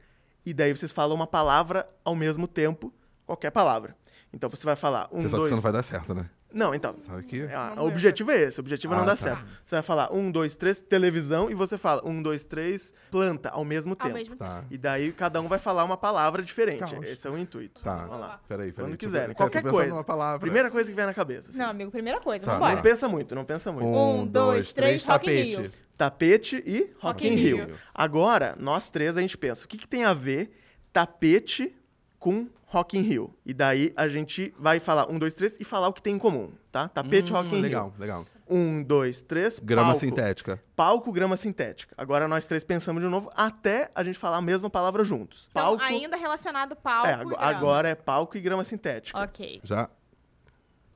[0.48, 2.90] E daí vocês falam uma palavra ao mesmo tempo.
[3.26, 3.94] Qualquer palavra.
[4.32, 5.48] Então você vai falar um, Você sabe que dois.
[5.50, 6.30] você não vai dar certo, né?
[6.52, 6.96] Não, então.
[7.06, 7.42] Sabe que...
[7.52, 9.22] Ah, o objetivo é esse, o objetivo é não Ah, dar tá.
[9.22, 9.44] certo.
[9.64, 13.64] Você vai falar um, dois, três, televisão, e você fala um, dois, três, planta, ao
[13.66, 14.14] mesmo Ao tempo.
[14.14, 14.44] mesmo tempo.
[14.44, 14.64] Tá.
[14.70, 16.78] E daí cada um vai falar uma palavra diferente.
[16.90, 17.04] Caos.
[17.06, 17.82] Esse é o intuito.
[17.82, 18.06] Tá.
[18.06, 18.40] Vamos lá.
[18.48, 18.96] Peraí, peraí.
[18.96, 19.28] Quando.
[19.28, 20.04] Eu Qualquer coisa.
[20.40, 21.50] Primeira coisa que vem na cabeça.
[21.50, 21.58] assim.
[21.58, 22.76] Não, amigo, primeira coisa, Tá, vambora.
[22.76, 23.86] Não pensa muito, não pensa muito.
[23.86, 25.56] Um, dois, três, Rock tapete.
[25.60, 25.70] Rio.
[25.98, 27.56] Tapete e Rock, Rock in in Rio.
[27.66, 27.76] Rio.
[27.94, 30.50] Agora, nós três, a gente pensa, o que, que tem a ver
[30.92, 31.74] tapete
[32.18, 33.34] com Rock in Rio.
[33.46, 36.18] E daí a gente vai falar um, dois, três e falar o que tem em
[36.18, 36.86] comum, tá?
[36.88, 38.00] Tapete Rock in Hum, legal, Rio.
[38.00, 38.24] legal.
[38.50, 40.00] Um, dois, três, Grama palco.
[40.00, 40.62] sintética.
[40.76, 41.94] Palco, grama sintética.
[41.98, 45.48] Agora nós três pensamos de novo até a gente falar a mesma palavra juntos.
[45.50, 45.82] Então, palco.
[45.82, 49.18] ainda relacionado palco é, e agora é palco e grama sintética.
[49.18, 49.60] Ok.
[49.64, 49.88] Já.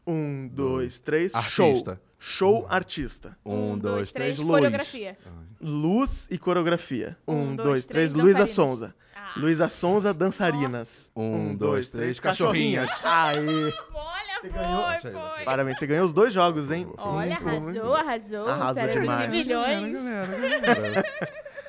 [0.07, 1.95] Um, dois, três, Artista.
[2.19, 2.59] show.
[2.63, 3.37] Show artista.
[3.45, 4.49] Um, dois, três, luz.
[4.51, 5.19] coreografia.
[5.61, 7.17] Luz e coreografia.
[7.27, 8.47] Um, Um, dois, dois, três, três, Luísa.
[8.47, 8.95] Sonza.
[9.15, 9.33] Ah.
[9.37, 11.11] Luísa Sonza, dançarinas.
[11.17, 12.91] Um, dois, três, cachorrinhas.
[13.05, 13.73] Aê!
[13.93, 15.01] Olha, ganhou.
[15.01, 15.45] foi, foi.
[15.45, 16.89] Parabéns, você ganhou os dois jogos, hein?
[16.97, 18.49] Olha, arrasou, arrasou.
[18.49, 19.31] Arrasou demais.
[19.31, 20.01] milhões.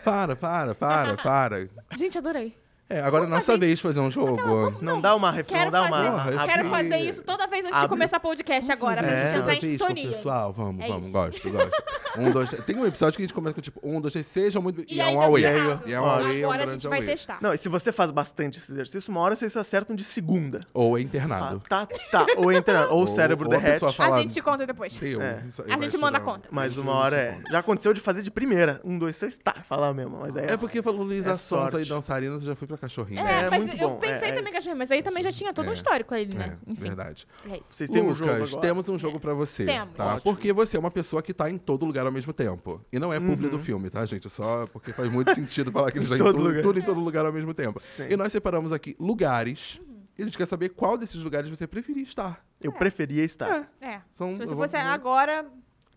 [0.04, 1.70] Para, para, para, para.
[1.98, 2.56] Gente, adorei.
[2.90, 4.78] É, agora é nossa vez de fazer um jogo.
[4.82, 5.48] Não dá uma ref...
[5.48, 6.12] Quero não dá fazer, uma.
[6.12, 9.04] Porra, quero abrir- fazer isso toda vez antes de Abre- começar o podcast agora, pra
[9.04, 10.18] fazer gente isso entrar em Fazer isso com o sintonia.
[10.18, 11.12] pessoal, vamos, É vamos, isso.
[11.12, 11.84] gosto, gosto.
[12.18, 12.66] Um, dois, três.
[12.66, 14.84] Tem um episódio que a gente começa com tipo, um, dois, três, sejam muito.
[14.88, 15.44] E, é um ainda away.
[15.44, 15.80] tá E aí.
[15.88, 17.10] E é um away, é um Agora a grande gente vai away.
[17.10, 17.38] testar.
[17.42, 20.62] Não, e se você faz bastante esse exercício, uma hora vocês acertam de segunda.
[20.74, 21.62] Ou é Tá, internado.
[21.68, 22.26] tá, tá.
[22.38, 23.80] Ou entra, ou o cérebro ou a derrete.
[23.86, 24.94] pessoa A gente te conta depois.
[24.98, 25.20] Deu.
[25.22, 25.42] É.
[25.50, 26.48] Isso aí A vai gente manda conta.
[26.52, 27.40] Mas uma hora é.
[27.50, 28.80] Já aconteceu de fazer de primeira.
[28.84, 29.56] Um, dois, três, tá.
[29.68, 30.20] Falar mesmo.
[30.20, 31.86] Mas é, É porque falou Luísa É Sonza sorte.
[31.88, 33.20] e dançarina, você já foi pra cachorrinho.
[33.22, 33.96] É, É, mas muito eu bom.
[33.98, 34.54] pensei É, é também, isso.
[34.54, 35.74] cachorro, mas aí também já tinha todo um É.
[35.74, 36.58] histórico ali, né?
[36.68, 37.28] É, Enfim, verdade.
[37.50, 37.66] é isso.
[37.70, 38.62] Vocês têm um jogo Lucas, agora.
[38.68, 39.66] temos um jogo pra você.
[39.66, 39.94] Temos.
[39.96, 40.06] Tá?
[40.16, 40.22] Ótimo.
[40.22, 42.82] Porque você é uma pessoa que tá em todo lugar ao mesmo tempo.
[42.92, 44.30] E não é publi do filme, tá, gente?
[44.30, 46.22] Só porque faz muito sentido falar que ele já Uhum.
[46.22, 46.62] Em todo tudo, lugar.
[46.64, 47.80] tudo em todo lugar ao mesmo tempo.
[47.80, 48.08] Sim.
[48.10, 49.80] E nós separamos aqui lugares.
[49.80, 49.94] Uhum.
[50.18, 52.44] E a gente quer saber qual desses lugares você preferia estar.
[52.62, 53.68] Eu preferia estar.
[53.82, 54.00] É.
[54.14, 55.46] São- Se você vou- fosse vou- agora,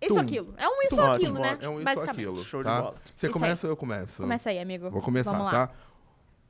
[0.01, 0.21] isso Tum.
[0.21, 0.55] aquilo.
[0.57, 1.03] É um isso Tum.
[1.13, 1.59] aquilo, né?
[1.61, 2.43] É um isso aquilo.
[2.45, 2.81] Show de tá?
[2.81, 2.95] bola.
[3.15, 4.23] Você Isso começa ou eu começo?
[4.23, 4.91] Começa aí, amigo.
[4.91, 5.67] Vou começar, Vamos lá.
[5.69, 5.75] tá?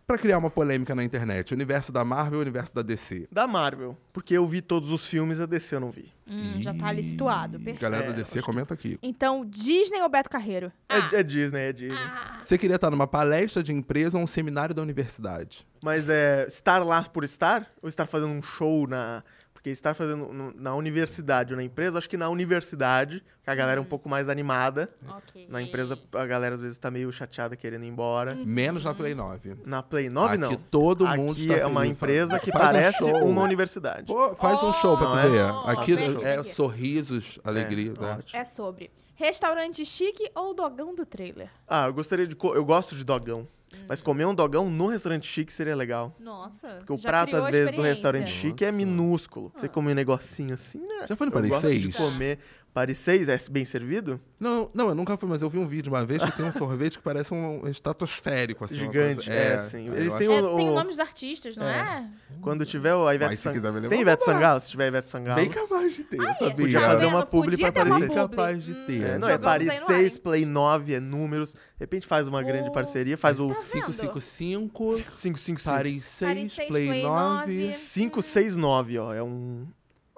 [0.07, 3.27] Pra criar uma polêmica na internet, universo da Marvel ou universo da DC?
[3.33, 3.99] Da Marvel.
[4.13, 6.13] Porque eu vi todos os filmes, a DC eu não vi.
[6.31, 7.59] Hum, já tá ali situado.
[7.59, 7.81] Perfeito.
[7.81, 9.01] Galera da DC, comenta aqui.
[9.03, 10.71] Então, Disney ou Beto Carreiro?
[10.89, 11.99] Ah, É, é Disney, é Disney.
[12.45, 15.67] Você queria estar numa palestra de empresa ou um seminário da universidade?
[15.83, 17.69] Mas é estar lá por estar?
[17.83, 19.25] Ou estar fazendo um show na.
[19.67, 23.55] Porque estar fazendo no- na universidade ou na empresa, acho que na universidade, que a
[23.55, 23.89] galera é um Hum.
[23.89, 24.89] pouco mais animada.
[25.09, 25.49] ok.
[25.51, 28.37] Na empresa, a galera às vezes tá meio chateada querendo ir embora.
[28.37, 29.57] Menos na Play 9.
[29.65, 30.55] Na Play 9, Aqui não.
[30.71, 33.25] todo mundo Aqui está é uma empresa que Faz um parece show.
[33.29, 34.07] uma universidade.
[34.07, 35.29] Pô, faz um show pra tu é?
[35.31, 35.45] ver.
[35.53, 36.55] Oh, Aqui aqui, é aqui.
[36.55, 37.93] sorrisos, alegria.
[37.99, 38.19] É, né?
[38.35, 41.51] É sobre restaurante chique ou dogão do trailer?
[41.67, 42.37] Ah, eu gostaria de.
[42.55, 43.49] Eu gosto de dogão.
[43.89, 46.15] Mas comer um dogão no restaurante chique seria legal.
[46.21, 46.69] Nossa.
[46.79, 48.85] Porque o já prato, criou às vezes, do restaurante chique é Nossa.
[48.85, 49.53] minúsculo.
[49.55, 49.61] Ah.
[49.61, 51.07] Você come um negocinho assim, né?
[51.09, 51.97] Já foi no Eu Paris gosto de 6?
[51.97, 52.39] comer.
[52.77, 54.21] Paris 6 é bem servido?
[54.39, 56.53] Não, não, eu nunca fui, mas eu vi um vídeo uma vez que tem um
[56.53, 58.75] sorvete que parece um estratosférico, assim.
[58.75, 59.87] Gigante, coisa- é, sim.
[59.89, 62.07] Eles eu têm É, o- tem o- o nome dos artistas, não é?
[62.43, 63.89] Quando tiver o a Ivete Sangalo.
[63.89, 64.25] Tem Ivete.
[64.25, 64.61] Sangalo?
[64.61, 65.41] Se tiver Ivete Sangalo.
[65.41, 66.55] Bem capaz de ter, sabia?
[66.55, 67.93] Podia fazer uma publi Podia pra Paris.
[67.99, 68.15] Bem publi.
[68.15, 69.03] capaz de Hum, ter.
[69.05, 70.21] É, não, é Paris aí no ar, 6, hein?
[70.23, 71.53] Play 9, é números.
[71.55, 72.73] De repente faz uma grande Oh.
[72.73, 73.71] parceria, faz o Tá vendo?
[73.87, 75.63] 555, 555.
[75.75, 77.55] Paris 6, Paris seis, Play Play 9.
[77.63, 77.73] nove.
[77.73, 79.15] 569, ó.
[79.15, 79.67] É um.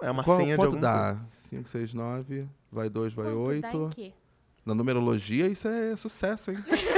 [0.01, 0.79] É uma Qual, senha de algum.
[0.79, 1.17] dá?
[1.49, 3.95] 5, 6, 9, vai 2, vai Quanto dá em 8.
[3.95, 4.13] quê?
[4.65, 6.57] Na numerologia, isso é sucesso, hein?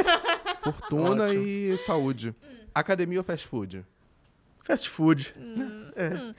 [0.63, 1.41] Fortuna Ótimo.
[1.43, 2.35] e saúde.
[2.73, 3.85] Academia ou fast food?
[4.63, 5.33] Fast food.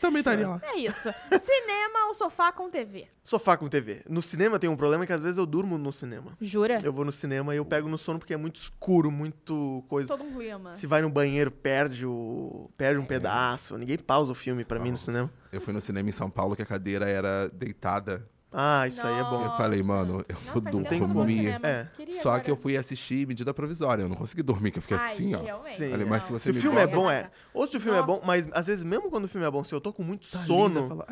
[0.00, 0.60] Também estaria lá.
[0.62, 1.08] É isso.
[1.40, 3.08] Cinema ou sofá com TV?
[3.24, 4.02] Sofá com TV.
[4.08, 6.36] No cinema tem um problema que às vezes eu durmo no cinema.
[6.40, 6.78] Jura?
[6.82, 10.08] Eu vou no cinema e eu pego no sono porque é muito escuro, muito coisa.
[10.08, 10.72] Todo um clima.
[10.74, 12.70] Se vai no banheiro, perde o.
[12.76, 13.76] perde um pedaço.
[13.76, 15.30] Ninguém pausa o filme pra mim no cinema.
[15.52, 18.26] Eu fui no cinema em São Paulo que a cadeira era deitada.
[18.52, 19.44] Ah, isso aí é bom.
[19.44, 21.58] Eu falei, mano, eu Não, vou dormir.
[21.62, 21.88] É.
[22.22, 22.40] Só agora.
[22.44, 24.02] que eu fui assistir medida provisória.
[24.02, 25.54] Eu não consegui dormir, que eu fiquei Ai, assim, ó.
[25.60, 25.90] Sim.
[25.90, 27.30] Falei, mas se você Se o me filme é bom, é.
[27.54, 28.26] Ou se o filme é bom, Nossa.
[28.26, 30.38] mas às vezes, mesmo quando o filme é bom, se eu tô com muito Tá
[30.38, 31.04] sono.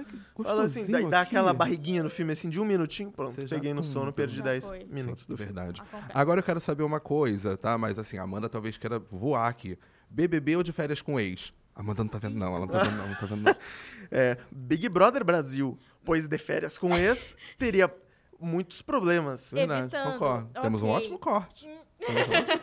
[0.43, 3.41] fala, assim, dá, dá aquela barriguinha no filme assim de um minutinho, pronto.
[3.49, 4.85] Peguei no tum, sono, perdi Já 10 foi.
[4.91, 5.81] minutos Sim, do verdade.
[5.81, 6.13] Acontece.
[6.15, 7.79] Agora eu quero saber uma coisa, tá?
[7.79, 9.79] Mas assim, a Amanda talvez queira voar aqui.
[10.11, 11.53] BBB ou de férias com ex?
[11.75, 12.49] A Amanda não tá vendo, não.
[12.49, 13.09] Ela não tá vendo, não.
[13.09, 13.57] Não tá vendo, não.
[14.13, 17.93] É, Big Brother Brasil, pois de férias com ex, teria
[18.41, 19.51] muitos problemas.
[19.53, 20.13] Verdade, Evitando.
[20.13, 20.61] concordo.
[20.63, 21.67] Temos um ótimo corte.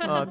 [0.01, 0.25] Ah,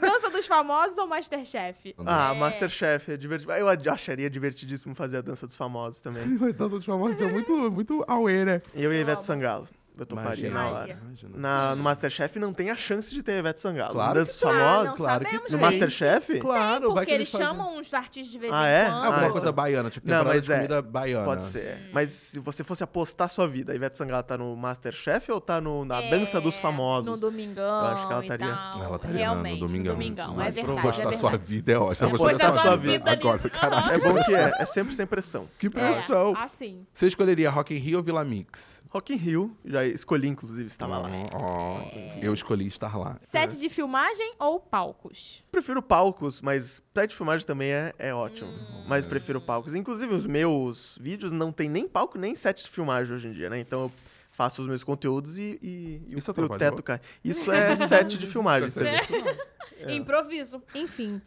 [0.00, 1.94] Dança dos famosos ou Masterchef?
[2.06, 2.38] ah, É.
[2.38, 3.52] Masterchef é divertido.
[3.52, 6.24] Eu acharia divertidíssimo fazer a dança dos famosos também.
[6.56, 8.62] Dança dos famosos é muito, muito auê, né?
[8.74, 9.24] Eu e a Ivete.
[9.24, 9.68] Sangalo.
[10.00, 10.98] Eu toparia Imagina, na hora.
[11.04, 11.30] imagina.
[11.36, 13.92] Na, no Masterchef não tem a chance de ter Ivete Sangalo.
[13.92, 15.70] Claro No Dança que dos Ah, não claro que sabemos, No tem.
[15.70, 15.80] gente.
[15.80, 16.38] Masterchef?
[16.40, 18.84] Claro, vai porque que eles eles fazem- chamam uns artistas de vez Ah, em é?
[18.86, 19.04] quando.
[19.04, 20.56] Alguma Ah, coisa baiana, tipo Não, temporada mas de é.
[20.56, 21.24] comida baiana.
[21.26, 21.90] Pode ser.
[21.92, 25.60] Mas se você fosse apostar sua vida, a Ivete Sangalo tá no Masterchef ou tá
[25.60, 27.20] no, na É, Dança dos No Famosos?
[27.20, 28.46] Domingão Eu acho que ela estaria-.
[28.82, 29.92] Ela estaria Realmente, no domingão.
[29.92, 30.34] no Domingão.
[30.34, 31.50] Mas é verdade, postar é sua verdade.
[31.54, 32.08] vida é ótimo.
[32.08, 33.50] É, postar sua vida agora, nisso.
[33.50, 33.92] caralho.
[33.92, 35.46] É bom que é, é sempre sem pressão.
[35.58, 36.34] Que pressão.
[36.34, 36.86] É, assim.
[36.94, 38.79] Você escolheria Rock in Rio ou Vila Mix?
[38.90, 41.08] Rock in Rio, já escolhi, inclusive, estava lá.
[41.32, 41.78] Ó,
[42.20, 43.18] eu escolhi estar lá.
[43.22, 45.44] Set de filmagem ou palcos?
[45.52, 48.50] Prefiro palcos, mas set de filmagem também é, é ótimo.
[48.88, 49.76] Mas prefiro palcos.
[49.76, 53.48] Inclusive, os meus vídeos não tem nem palco, nem set de filmagem hoje em dia,
[53.48, 53.60] né?
[53.60, 53.92] Então eu
[54.32, 56.58] faço os meus conteúdos e, e, e Isso o, e o atrapalhou?
[56.58, 57.00] teto cai.
[57.22, 58.88] Isso é set de filmagem, você vê.
[58.88, 59.94] É.
[59.94, 60.60] Improviso.
[60.74, 61.22] Enfim.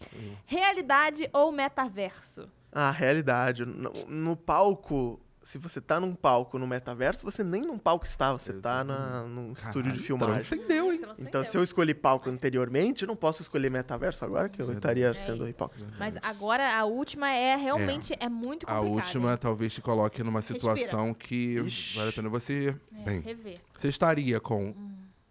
[0.45, 2.49] Realidade ou metaverso?
[2.71, 3.65] A realidade.
[3.65, 8.31] No, no palco, se você tá num palco no metaverso, você nem num palco está,
[8.31, 10.33] você tá na, num estúdio de Caralho, filmagem.
[10.47, 11.01] Transcendeu, hein?
[11.19, 15.07] Então, se eu escolhi palco anteriormente, eu não posso escolher metaverso agora, que eu estaria
[15.07, 15.49] É sendo isso.
[15.51, 15.93] hipócrita.
[15.99, 18.81] Mas agora a última é realmente é, muito A complicada.
[19.05, 20.59] última talvez te coloque numa Respira.
[20.59, 21.97] situação que Ixi.
[21.97, 22.75] vale a pena você.
[22.95, 23.55] É, Bem, rever.
[23.77, 24.73] você estaria com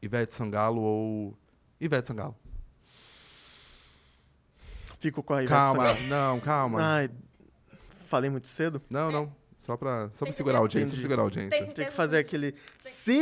[0.03, 1.39] Ivete Sangalo ou.
[1.81, 2.37] Ivete Sangalo.
[4.99, 6.07] Fico com a Ivete calma, Sangalo.
[6.07, 6.79] não, calma.
[6.81, 7.11] Ai,
[8.07, 8.81] falei muito cedo?
[8.89, 9.42] Não, não.
[9.65, 11.03] Só pra, só pra Tem segurar a audiência, Entendi.
[11.03, 11.65] pra segurar a Tem audiência.
[11.67, 12.55] Certeza que fazer aquele.
[12.81, 13.21] Sim!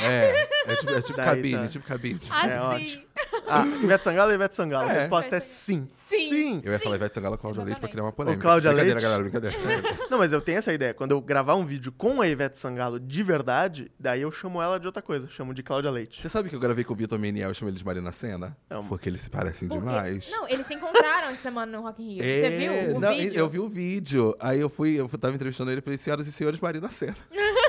[0.00, 1.66] É, é tipo, é tipo Daí cabine, tá.
[1.66, 2.18] tipo cabine.
[2.20, 2.48] tipo- Assim.
[2.52, 3.02] É ótimo.
[3.48, 4.88] Ah, Ivete Sangalo ou Ivete Sangalo?
[4.88, 4.98] A É.
[5.00, 5.88] resposta é sim.
[6.02, 6.60] Sim.
[6.64, 8.40] Eu ia falar Ivete Sangalo, Cláudia Leite pra criar uma polêmica.
[8.42, 9.02] Cláudia brincadeira, Leite?
[9.02, 9.98] galera, brincadeira.
[10.10, 10.94] Não, mas eu tenho essa ideia.
[10.94, 14.78] Quando eu gravar um vídeo com a Ivete Sangalo de verdade, daí eu chamo ela
[14.78, 15.28] de outra coisa.
[15.28, 16.20] Chamo de Cláudia Leite.
[16.22, 18.56] Você sabe que eu gravei com o Vitor Meniel e chamo ele de Marina Senna?
[18.70, 18.84] Não.
[18.86, 20.28] Porque eles se parecem Porque- demais.
[20.30, 22.24] Não, eles se encontraram essa semana no Rock in Rio.
[22.24, 23.38] É, Você viu o não, vídeo?
[23.38, 24.36] Eu vi o vídeo.
[24.40, 27.16] Aí eu fui, eu tava entrevistando ele e falei, senhoras e senhores, Marina Senna.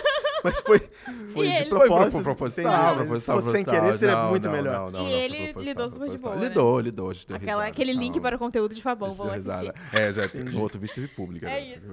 [0.44, 0.80] Mas foi,
[1.34, 1.70] foi de ele?
[1.70, 2.12] Propósito.
[2.12, 4.74] pro- proposital, Se fosse sem querer, seria Não, muito não, melhor.
[4.74, 6.48] Não, não, E não, ele lidou super de boa, né?
[6.48, 7.10] Lidou, lidou.
[7.10, 9.74] a Aquela, risada, aquele link para o conteúdo de Fabão, vamos assistir.
[9.94, 11.50] É, já no outro vídeo teve pública.
[11.50, 11.66] É né?
[11.66, 11.86] isso.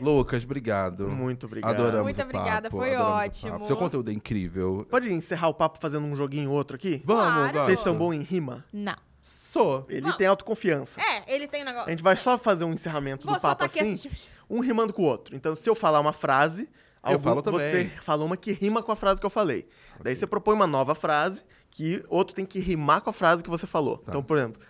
[0.00, 1.08] Lucas, obrigado.
[1.08, 1.70] Muito obrigado.
[1.74, 3.66] Adoramos Muito obrigada, foi ótimo.
[3.66, 4.86] Seu conteúdo é incrível.
[4.90, 7.02] Pode encerrar o papo fazendo um joguinho outro aqui?
[7.04, 7.58] Vamos, Claro.
[7.64, 8.64] Vocês são bons em rima?
[8.72, 8.96] Não.
[9.22, 9.86] Sou.
[9.88, 10.16] Ele Não.
[10.16, 11.00] tem autoconfiança.
[11.00, 11.90] É, ele tem um A negócio.
[11.90, 14.10] gente vai só fazer um encerramento Vou do papo assim, assistir.
[14.50, 15.36] um rimando com o outro.
[15.36, 16.68] Então, se eu falar uma frase,
[17.12, 17.60] Eu falo também.
[17.60, 19.66] você fala uma que rima com a frase que eu falei.
[20.02, 23.50] Daí você propõe uma nova frase que outro tem que rimar com a frase que
[23.50, 23.98] você falou.
[23.98, 24.04] Tá.
[24.08, 24.62] Então, por exemplo,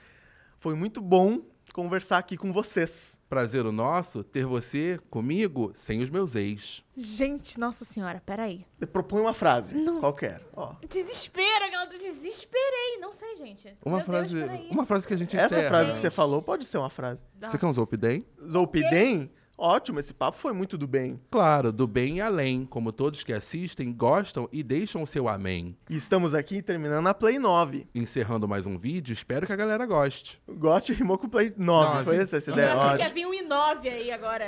[0.59, 3.19] foi muito bom conversar aqui com vocês.
[3.29, 6.85] Prazer o nosso ter você comigo sem os meus ex.
[6.97, 8.65] Gente, nossa senhora, peraí.
[8.93, 10.41] Propõe uma frase, qualquer.
[10.55, 12.99] Ó, Desespero, aquela desesperei.
[13.01, 13.77] Não sei, gente.
[13.85, 15.69] Uma Meu frase, Deus, uma frase que a gente essa encerra.
[15.69, 17.21] frase que você falou pode ser uma frase.
[17.41, 18.25] Você quer um Zolpidem?
[18.49, 21.21] Zolpidem, ótimo, esse papo foi muito do bem.
[21.31, 25.77] Claro, do bem e além, como todos que assistem, gostam e deixam o seu amém.
[25.89, 27.87] E estamos aqui terminando a Play 9.
[27.95, 30.41] Encerrando mais um vídeo, espero que a galera goste.
[30.49, 32.05] Goste rimou com Play 9, Nove.
[32.05, 32.75] foi essa essa Eu ideia?
[32.75, 33.09] achei que Ótimo.
[33.09, 34.47] ia vir um I9 aí agora.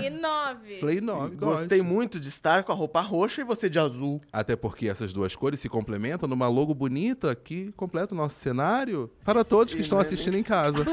[0.00, 0.80] I9.
[0.80, 1.92] Play 9, Gostei goste.
[1.94, 4.20] muito de estar com a roupa roxa e você de azul.
[4.32, 9.10] Até porque essas duas cores se complementam numa logo bonita que completa o nosso cenário
[9.24, 10.84] para todos que estão assistindo em casa.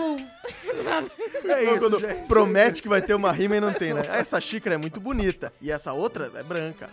[1.46, 2.26] É isso, quando gente.
[2.28, 4.02] promete que vai ter uma rima e não tem, né?
[4.14, 6.90] Essa xícara é muito bonita e essa outra é branca.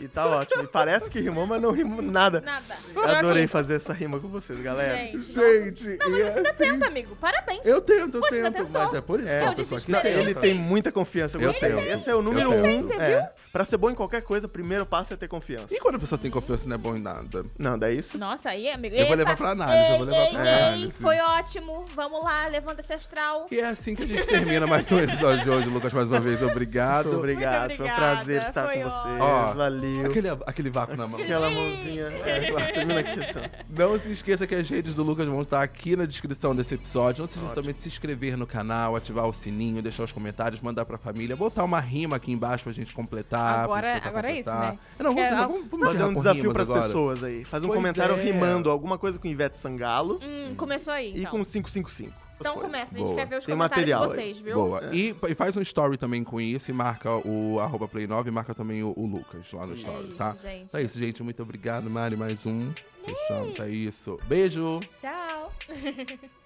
[0.00, 0.64] E tá ótimo.
[0.64, 2.40] E parece que rimou, mas não rimou nada.
[2.40, 2.76] Nada.
[3.18, 4.96] Adorei fazer essa rima com vocês, galera.
[4.96, 5.22] Gente.
[5.32, 7.16] Gente, Não, mas você tá assim- tenta, amigo.
[7.16, 7.60] Parabéns.
[7.64, 10.18] eu tento, eu Pô, você tento, mas é por isso, É, é.
[10.20, 11.72] Ele tem muita confiança, eu gostei.
[11.92, 12.82] Esse é o número um.
[12.82, 13.06] Você É.
[13.20, 13.28] viu?
[13.52, 15.74] Pra ser bom em qualquer coisa, o primeiro passo é ter confiança.
[15.74, 17.44] E quando a pessoa tem confiança não é bom em nada?
[17.58, 18.16] Não, daí isso.
[18.16, 18.96] Nossa, aí, amigo.
[18.96, 20.92] Eu vou levar pra análise, eu vou levar Ei, pra ei, ei, análise.
[20.92, 21.86] Foi ótimo.
[21.94, 23.46] Vamos lá, levanta esse astral.
[23.50, 25.68] E é assim que a gente termina mais um episódio de hoje.
[25.68, 27.08] Lucas, mais uma vez, obrigado.
[27.08, 27.68] Muito obrigado.
[27.68, 29.20] Muito Foi um prazer estar foi com vocês.
[29.20, 30.06] Ó, Valeu.
[30.06, 31.20] Aquele, aquele vácuo na mão.
[31.20, 32.04] Aquela mãozinha.
[32.24, 33.38] É, lá, termina aqui assim.
[33.38, 33.48] ó.
[33.68, 37.20] Não se esqueça que as redes do Lucas vão estar aqui na descrição desse episódio.
[37.20, 40.62] Não se esqueça também de se inscrever no canal, ativar o sininho, deixar os comentários,
[40.62, 43.41] mandar pra família, botar uma rima aqui embaixo pra gente completar.
[43.42, 44.78] Agora- tentar agora é isso, né?
[44.98, 46.86] Não, vamos, vamos, vamos Fazer um desafio pras agora.
[46.86, 47.44] pessoas aí.
[47.44, 48.22] Faz um Pois comentário é.
[48.22, 51.12] rimando alguma coisa com Ivete Sangalo Hum, começou aí.
[51.14, 52.12] e Então, com 555.
[52.40, 52.94] então começa.
[52.94, 53.14] A gente Boa.
[53.16, 54.18] quer ver os Tem comentários material de aí.
[54.32, 54.54] vocês, viu?
[54.54, 54.80] Boa.
[54.92, 58.32] E, e faz um story também com isso e marca o arroba Play 9 e
[58.32, 60.34] marca também o, o Lucas lá no story, isso, tá?
[60.40, 60.76] gente.
[60.76, 61.22] É isso, gente.
[61.22, 62.16] Muito obrigado, Mari.
[62.16, 62.70] Mais um.
[63.04, 64.16] Fechando, é isso.
[64.28, 64.80] Beijo!
[65.00, 65.52] Tchau.